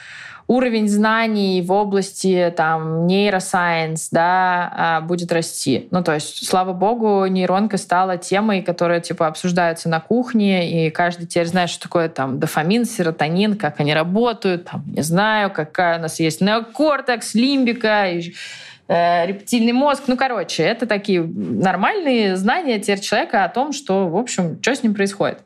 уровень 0.53 0.89
знаний 0.89 1.63
в 1.63 1.73
области 1.73 2.53
там 2.57 3.07
нейросайенс, 3.07 4.09
да, 4.11 4.73
а, 4.75 5.01
будет 5.01 5.33
расти. 5.33 5.89
Ну, 5.91 6.03
то 6.03 6.15
есть, 6.15 6.47
слава 6.47 6.73
богу, 6.73 7.27
нейронка 7.27 7.79
стала 7.79 8.17
темой, 8.17 8.63
которая, 8.63 9.01
типа, 9.01 9.27
обсуждается 9.27 9.89
на 9.89 10.01
кухне, 10.01 10.87
и 10.87 10.91
каждый 10.91 11.27
теперь 11.27 11.47
знает, 11.47 11.71
что 11.71 11.83
такое 11.85 12.09
там 12.09 12.39
дофамин, 12.39 12.85
серотонин, 12.85 13.57
как 13.57 13.81
они 13.81 13.95
работают, 13.95 14.67
там, 14.67 14.85
не 14.87 15.03
знаю, 15.03 15.51
какая 15.51 15.99
у 15.99 16.03
нас 16.03 16.21
есть 16.21 16.41
неокортекс, 16.41 17.35
лимбика, 17.35 18.11
и 18.11 18.35
рептильный 18.93 19.73
мозг. 19.73 20.05
Ну, 20.07 20.17
короче, 20.17 20.63
это 20.63 20.87
такие 20.87 21.23
нормальные 21.23 22.37
знания 22.37 22.79
теперь 22.79 23.01
человека 23.01 23.45
о 23.45 23.49
том, 23.49 23.73
что, 23.73 24.09
в 24.09 24.17
общем, 24.17 24.59
что 24.61 24.75
с 24.75 24.83
ним 24.83 24.95
происходит. 24.95 25.41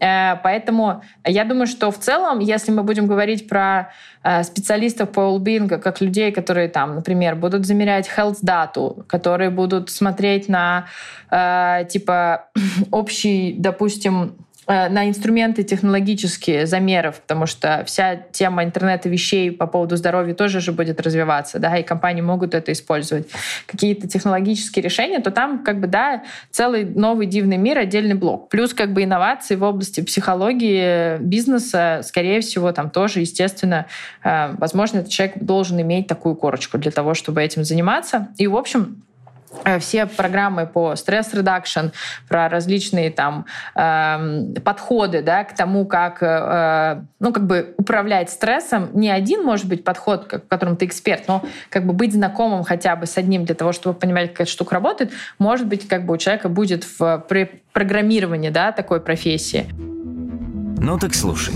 Э, 0.00 0.36
поэтому 0.42 1.02
я 1.24 1.44
думаю, 1.44 1.66
что 1.66 1.90
в 1.90 1.98
целом, 1.98 2.38
если 2.38 2.70
мы 2.70 2.82
будем 2.82 3.06
говорить 3.06 3.48
про 3.48 3.92
э, 4.22 4.42
специалистов 4.42 5.10
по 5.10 5.20
well 5.20 5.78
как 5.78 6.00
людей, 6.00 6.32
которые 6.32 6.68
там, 6.68 6.94
например, 6.94 7.36
будут 7.36 7.66
замерять 7.66 8.08
health 8.16 8.38
дату, 8.42 9.04
которые 9.08 9.50
будут 9.50 9.90
смотреть 9.90 10.48
на 10.48 10.86
э, 11.30 11.84
типа 11.88 12.48
общий, 12.90 13.54
допустим, 13.58 14.36
Э, 14.51 14.51
на 14.66 15.08
инструменты 15.08 15.64
технологические 15.64 16.66
замеров, 16.66 17.20
потому 17.20 17.46
что 17.46 17.82
вся 17.86 18.16
тема 18.16 18.64
интернета 18.64 19.08
вещей 19.08 19.50
по 19.50 19.66
поводу 19.66 19.96
здоровья 19.96 20.34
тоже 20.34 20.60
же 20.60 20.72
будет 20.72 21.00
развиваться, 21.00 21.58
да, 21.58 21.76
и 21.76 21.82
компании 21.82 22.22
могут 22.22 22.54
это 22.54 22.72
использовать. 22.72 23.28
Какие-то 23.66 24.08
технологические 24.08 24.82
решения, 24.82 25.20
то 25.20 25.30
там 25.30 25.64
как 25.64 25.80
бы, 25.80 25.86
да, 25.88 26.22
целый 26.50 26.84
новый 26.84 27.26
дивный 27.26 27.56
мир, 27.56 27.78
отдельный 27.78 28.14
блок. 28.14 28.48
Плюс 28.48 28.72
как 28.72 28.92
бы 28.92 29.02
инновации 29.02 29.56
в 29.56 29.62
области 29.62 30.00
психологии, 30.00 31.18
бизнеса, 31.18 32.00
скорее 32.04 32.40
всего, 32.40 32.72
там 32.72 32.90
тоже, 32.90 33.20
естественно, 33.20 33.86
э, 34.22 34.54
возможно, 34.58 34.98
этот 34.98 35.10
человек 35.10 35.38
должен 35.38 35.80
иметь 35.80 36.06
такую 36.06 36.36
корочку 36.36 36.78
для 36.78 36.90
того, 36.90 37.14
чтобы 37.14 37.42
этим 37.42 37.64
заниматься. 37.64 38.28
И, 38.38 38.46
в 38.46 38.56
общем, 38.56 39.02
Э, 39.11 39.11
все 39.80 40.06
программы 40.06 40.66
по 40.66 40.96
stress 40.96 41.30
reduction, 41.30 41.86
про 42.28 42.48
различные 42.48 43.10
там 43.10 43.46
э, 43.74 44.60
подходы 44.64 45.22
да, 45.22 45.44
к 45.44 45.54
тому, 45.54 45.86
как, 45.86 46.22
э, 46.22 47.02
ну, 47.20 47.32
как 47.32 47.46
бы 47.46 47.74
управлять 47.76 48.30
стрессом. 48.30 48.90
Не 48.94 49.10
один, 49.10 49.44
может 49.44 49.66
быть, 49.66 49.84
подход, 49.84 50.32
в 50.32 50.48
котором 50.48 50.76
ты 50.76 50.86
эксперт, 50.86 51.28
но 51.28 51.44
как 51.68 51.86
бы 51.86 51.92
быть 51.92 52.12
знакомым 52.12 52.64
хотя 52.64 52.96
бы 52.96 53.06
с 53.06 53.16
одним 53.16 53.44
для 53.44 53.54
того, 53.54 53.72
чтобы 53.72 53.98
понимать, 53.98 54.30
как 54.32 54.42
эта 54.42 54.50
штука 54.50 54.74
работает, 54.74 55.12
может 55.38 55.66
быть, 55.66 55.86
как 55.86 56.06
бы 56.06 56.14
у 56.14 56.16
человека 56.16 56.48
будет 56.48 56.84
в 56.98 57.24
программировании 57.72 58.50
да, 58.50 58.72
такой 58.72 59.00
профессии. 59.00 59.66
Ну 59.74 60.98
так 60.98 61.14
слушай. 61.14 61.54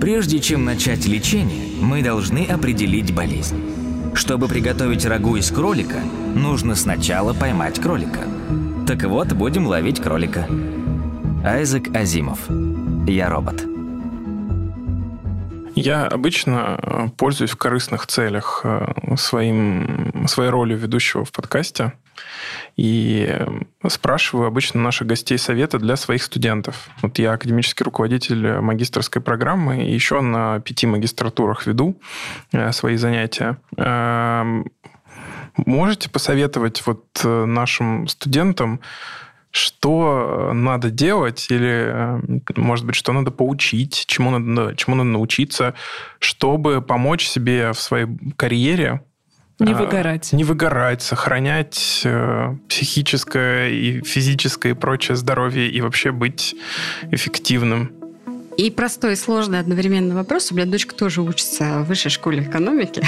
Прежде 0.00 0.38
чем 0.38 0.64
начать 0.64 1.06
лечение, 1.06 1.80
мы 1.80 2.02
должны 2.02 2.46
определить 2.46 3.14
болезнь. 3.14 3.73
Чтобы 4.14 4.48
приготовить 4.48 5.04
рагу 5.04 5.36
из 5.36 5.50
кролика, 5.50 6.00
нужно 6.34 6.76
сначала 6.76 7.34
поймать 7.34 7.80
кролика. 7.80 8.20
Так 8.86 9.02
вот, 9.04 9.32
будем 9.32 9.66
ловить 9.66 10.00
кролика. 10.00 10.46
Айзек 11.44 11.94
Азимов. 11.94 12.38
Я 13.06 13.28
робот. 13.28 13.64
Я 15.74 16.06
обычно 16.06 16.78
э, 16.80 17.08
пользуюсь 17.16 17.50
в 17.50 17.56
корыстных 17.56 18.06
целях 18.06 18.60
э, 18.62 19.16
своим, 19.16 20.26
своей 20.28 20.50
ролью 20.50 20.78
ведущего 20.78 21.24
в 21.24 21.32
подкасте 21.32 21.92
и 22.76 23.26
э, 23.28 23.88
спрашиваю 23.88 24.48
обычно 24.48 24.80
наших 24.80 25.06
гостей 25.06 25.38
совета 25.38 25.78
для 25.78 25.96
своих 25.96 26.22
студентов. 26.22 26.88
Вот 27.02 27.18
я 27.18 27.32
академический 27.32 27.84
руководитель 27.84 28.60
магистрской 28.60 29.22
программы, 29.22 29.84
и 29.84 29.92
еще 29.92 30.20
на 30.20 30.60
пяти 30.60 30.86
магистратурах 30.86 31.66
веду 31.66 31.96
свои 32.72 32.96
занятия. 32.96 33.58
Эм, 33.76 34.66
Можете 35.56 36.10
посоветовать 36.10 36.84
вот 36.84 37.04
э, 37.22 37.44
нашим 37.44 38.08
студентам, 38.08 38.80
что 39.52 40.50
надо 40.52 40.90
делать 40.90 41.46
или, 41.48 41.86
э, 41.86 42.20
может 42.56 42.84
быть, 42.84 42.96
что 42.96 43.12
надо 43.12 43.30
поучить, 43.30 44.04
чему 44.08 44.36
надо, 44.36 44.74
чему 44.74 44.96
надо 44.96 45.10
научиться, 45.10 45.74
чтобы 46.18 46.82
помочь 46.82 47.26
себе 47.26 47.72
в 47.72 47.78
своей 47.78 48.08
карьере 48.36 49.04
не 49.58 49.72
а, 49.72 49.76
выгорать. 49.76 50.32
Не 50.32 50.44
выгорать, 50.44 51.02
сохранять 51.02 52.02
э, 52.04 52.56
психическое 52.68 53.68
и 53.70 54.02
физическое 54.02 54.72
и 54.72 54.74
прочее 54.74 55.16
здоровье 55.16 55.68
и 55.68 55.80
вообще 55.80 56.10
быть 56.10 56.56
эффективным. 57.10 58.03
И 58.56 58.70
простой 58.70 59.14
и 59.14 59.16
сложный 59.16 59.58
одновременно 59.58 60.14
вопрос. 60.14 60.52
У 60.52 60.54
меня 60.54 60.66
дочка 60.66 60.94
тоже 60.94 61.22
учится 61.22 61.80
в 61.80 61.88
высшей 61.88 62.10
школе 62.10 62.42
экономики. 62.42 63.02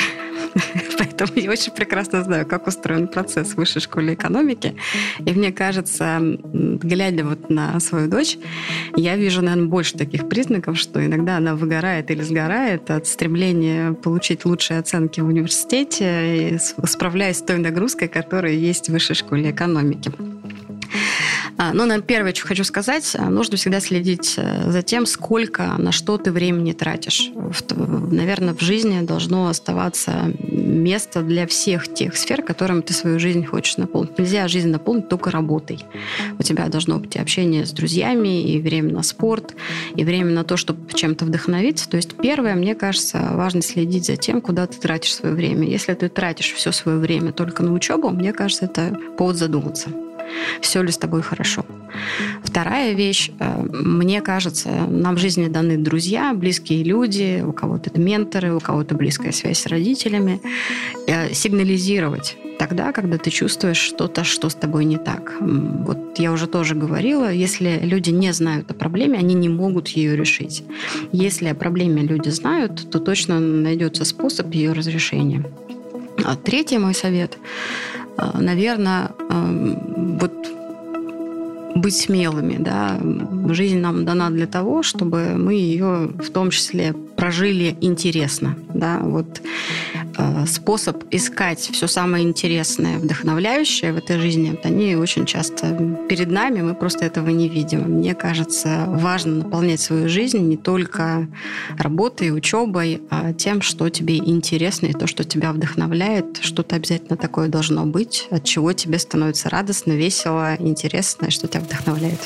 Поэтому 0.99 1.32
я 1.36 1.51
очень 1.51 1.72
прекрасно 1.72 2.24
знаю, 2.24 2.47
как 2.47 2.66
устроен 2.66 3.07
процесс 3.07 3.53
в 3.53 3.57
высшей 3.57 3.80
школе 3.80 4.14
экономики. 4.14 4.76
И 5.24 5.32
мне 5.32 5.53
кажется, 5.53 6.18
глядя 6.20 7.24
вот 7.24 7.49
на 7.49 7.78
свою 7.80 8.09
дочь, 8.09 8.38
я 8.97 9.16
вижу, 9.16 9.42
наверное, 9.42 9.68
больше 9.68 9.97
таких 9.97 10.28
признаков, 10.28 10.78
что 10.78 11.05
иногда 11.05 11.36
она 11.36 11.55
выгорает 11.55 12.11
или 12.11 12.22
сгорает 12.22 12.90
от 12.90 13.07
стремления 13.07 13.92
получить 13.92 14.44
лучшие 14.44 14.80
оценки 14.80 15.20
в 15.20 15.26
университете, 15.26 16.59
справляясь 16.84 17.38
с 17.38 17.42
той 17.42 17.59
нагрузкой, 17.59 18.09
которая 18.09 18.53
есть 18.53 18.88
в 18.88 18.92
высшей 18.92 19.14
школе 19.14 19.51
экономики. 19.51 20.11
А, 21.59 21.72
ну, 21.72 21.86
наверное, 21.86 22.02
первое, 22.02 22.34
что 22.34 22.46
хочу 22.46 22.64
сказать, 22.64 23.16
а, 23.18 23.30
нужно 23.30 23.57
всегда 23.57 23.80
следить 23.80 24.34
э, 24.36 24.70
за 24.70 24.82
тем, 24.82 25.07
сколько 25.07 25.74
на 25.78 25.90
что 25.90 26.18
ты 26.18 26.30
времени 26.30 26.72
тратишь. 26.72 27.30
Наверное, 28.11 28.54
в 28.54 28.61
жизни 28.61 29.00
должно 29.00 29.48
оставаться 29.48 30.32
место 30.38 31.22
для 31.22 31.46
всех 31.46 31.92
тех 31.92 32.16
сфер, 32.16 32.42
которыми 32.42 32.82
ты 32.82 32.92
свою 32.92 33.18
жизнь 33.18 33.44
хочешь 33.46 33.78
наполнить. 33.78 34.18
Нельзя 34.18 34.48
жизнь 34.48 34.68
наполнить 34.68 35.09
только 35.09 35.30
работой. 35.30 35.82
У 36.38 36.42
тебя 36.42 36.68
должно 36.68 36.98
быть 36.98 37.16
общение 37.16 37.64
с 37.64 37.72
друзьями, 37.72 38.42
и 38.42 38.61
время 38.61 38.92
на 38.92 39.02
спорт, 39.02 39.54
и 39.94 40.04
время 40.04 40.32
на 40.32 40.44
то, 40.44 40.59
чтобы 40.59 40.92
чем-то 40.92 41.24
вдохновиться. 41.24 41.88
То 41.88 41.96
есть 41.96 42.16
первое, 42.16 42.54
мне 42.54 42.74
кажется, 42.74 43.30
важно 43.32 43.62
следить 43.62 44.04
за 44.04 44.16
тем, 44.16 44.42
куда 44.42 44.66
ты 44.66 44.78
тратишь 44.78 45.14
свое 45.14 45.34
время. 45.34 45.66
Если 45.66 45.94
ты 45.94 46.11
тратишь 46.11 46.52
все 46.52 46.70
свое 46.70 46.98
время 46.98 47.32
только 47.32 47.62
на 47.62 47.72
учебу, 47.72 48.11
мне 48.11 48.34
кажется, 48.34 48.66
это 48.66 48.94
повод 49.16 49.36
задуматься 49.36 49.90
все 50.60 50.82
ли 50.82 50.90
с 50.90 50.98
тобой 50.98 51.22
хорошо. 51.22 51.64
Вторая 52.42 52.94
вещь, 52.94 53.30
э, 53.38 53.62
мне 53.70 54.20
кажется, 54.20 54.68
нам 54.68 55.16
в 55.16 55.18
жизни 55.18 55.48
даны 55.48 55.76
друзья, 55.76 56.32
близкие 56.34 56.82
люди, 56.82 57.42
у 57.46 57.52
кого-то 57.52 57.90
это 57.90 58.00
менторы, 58.00 58.54
у 58.54 58.60
кого-то 58.60 58.94
близкая 58.94 59.32
связь 59.32 59.58
с 59.58 59.66
родителями. 59.66 60.40
Э, 61.06 61.32
сигнализировать 61.32 62.36
тогда, 62.58 62.92
когда 62.92 63.18
ты 63.18 63.30
чувствуешь 63.30 63.76
что-то, 63.76 64.24
что 64.24 64.48
с 64.48 64.54
тобой 64.54 64.84
не 64.84 64.96
так. 64.96 65.34
Вот 65.40 66.18
я 66.18 66.32
уже 66.32 66.46
тоже 66.46 66.74
говорила, 66.74 67.30
если 67.30 67.80
люди 67.82 68.10
не 68.10 68.32
знают 68.32 68.70
о 68.70 68.74
проблеме, 68.74 69.18
они 69.18 69.34
не 69.34 69.48
могут 69.48 69.88
ее 69.88 70.16
решить. 70.16 70.64
Если 71.12 71.48
о 71.48 71.54
проблеме 71.54 72.02
люди 72.02 72.30
знают, 72.30 72.90
то 72.90 72.98
точно 72.98 73.40
найдется 73.40 74.04
способ 74.04 74.54
ее 74.54 74.72
разрешения. 74.72 75.44
А 76.24 76.34
третий 76.34 76.78
мой 76.78 76.94
совет 76.94 77.38
Э, 78.18 78.38
наверное, 78.38 79.10
вот 79.28 80.32
быть 81.76 81.96
смелыми, 81.96 82.56
да. 82.58 82.98
Жизнь 83.52 83.78
нам 83.78 84.04
дана 84.04 84.30
для 84.30 84.46
того, 84.46 84.82
чтобы 84.82 85.36
мы 85.36 85.54
ее 85.54 86.10
в 86.18 86.30
том 86.30 86.50
числе 86.50 86.94
прожили 87.16 87.76
интересно, 87.80 88.56
да. 88.74 88.98
Вот 89.02 89.42
способ 90.46 91.04
искать 91.10 91.60
все 91.60 91.86
самое 91.86 92.24
интересное, 92.24 92.98
вдохновляющее 92.98 93.92
в 93.92 93.98
этой 93.98 94.18
жизни, 94.18 94.58
они 94.64 94.96
очень 94.96 95.26
часто 95.26 95.72
перед 96.08 96.30
нами, 96.30 96.62
мы 96.62 96.74
просто 96.74 97.04
этого 97.04 97.28
не 97.30 97.48
видим. 97.48 97.82
Мне 97.82 98.14
кажется, 98.14 98.84
важно 98.88 99.44
наполнять 99.44 99.80
свою 99.80 100.08
жизнь 100.08 100.38
не 100.38 100.56
только 100.56 101.28
работой, 101.78 102.36
учебой, 102.36 103.02
а 103.10 103.32
тем, 103.32 103.62
что 103.62 103.88
тебе 103.88 104.16
интересно 104.16 104.86
и 104.86 104.92
то, 104.92 105.06
что 105.06 105.24
тебя 105.24 105.52
вдохновляет. 105.52 106.38
Что-то 106.40 106.76
обязательно 106.76 107.16
такое 107.16 107.48
должно 107.48 107.84
быть, 107.84 108.28
от 108.30 108.44
чего 108.44 108.72
тебе 108.72 108.98
становится 108.98 109.48
радостно, 109.50 109.92
весело, 109.92 110.56
интересно, 110.58 111.30
что 111.30 111.48
тебя 111.48 111.60
вдохновляет. 111.60 112.20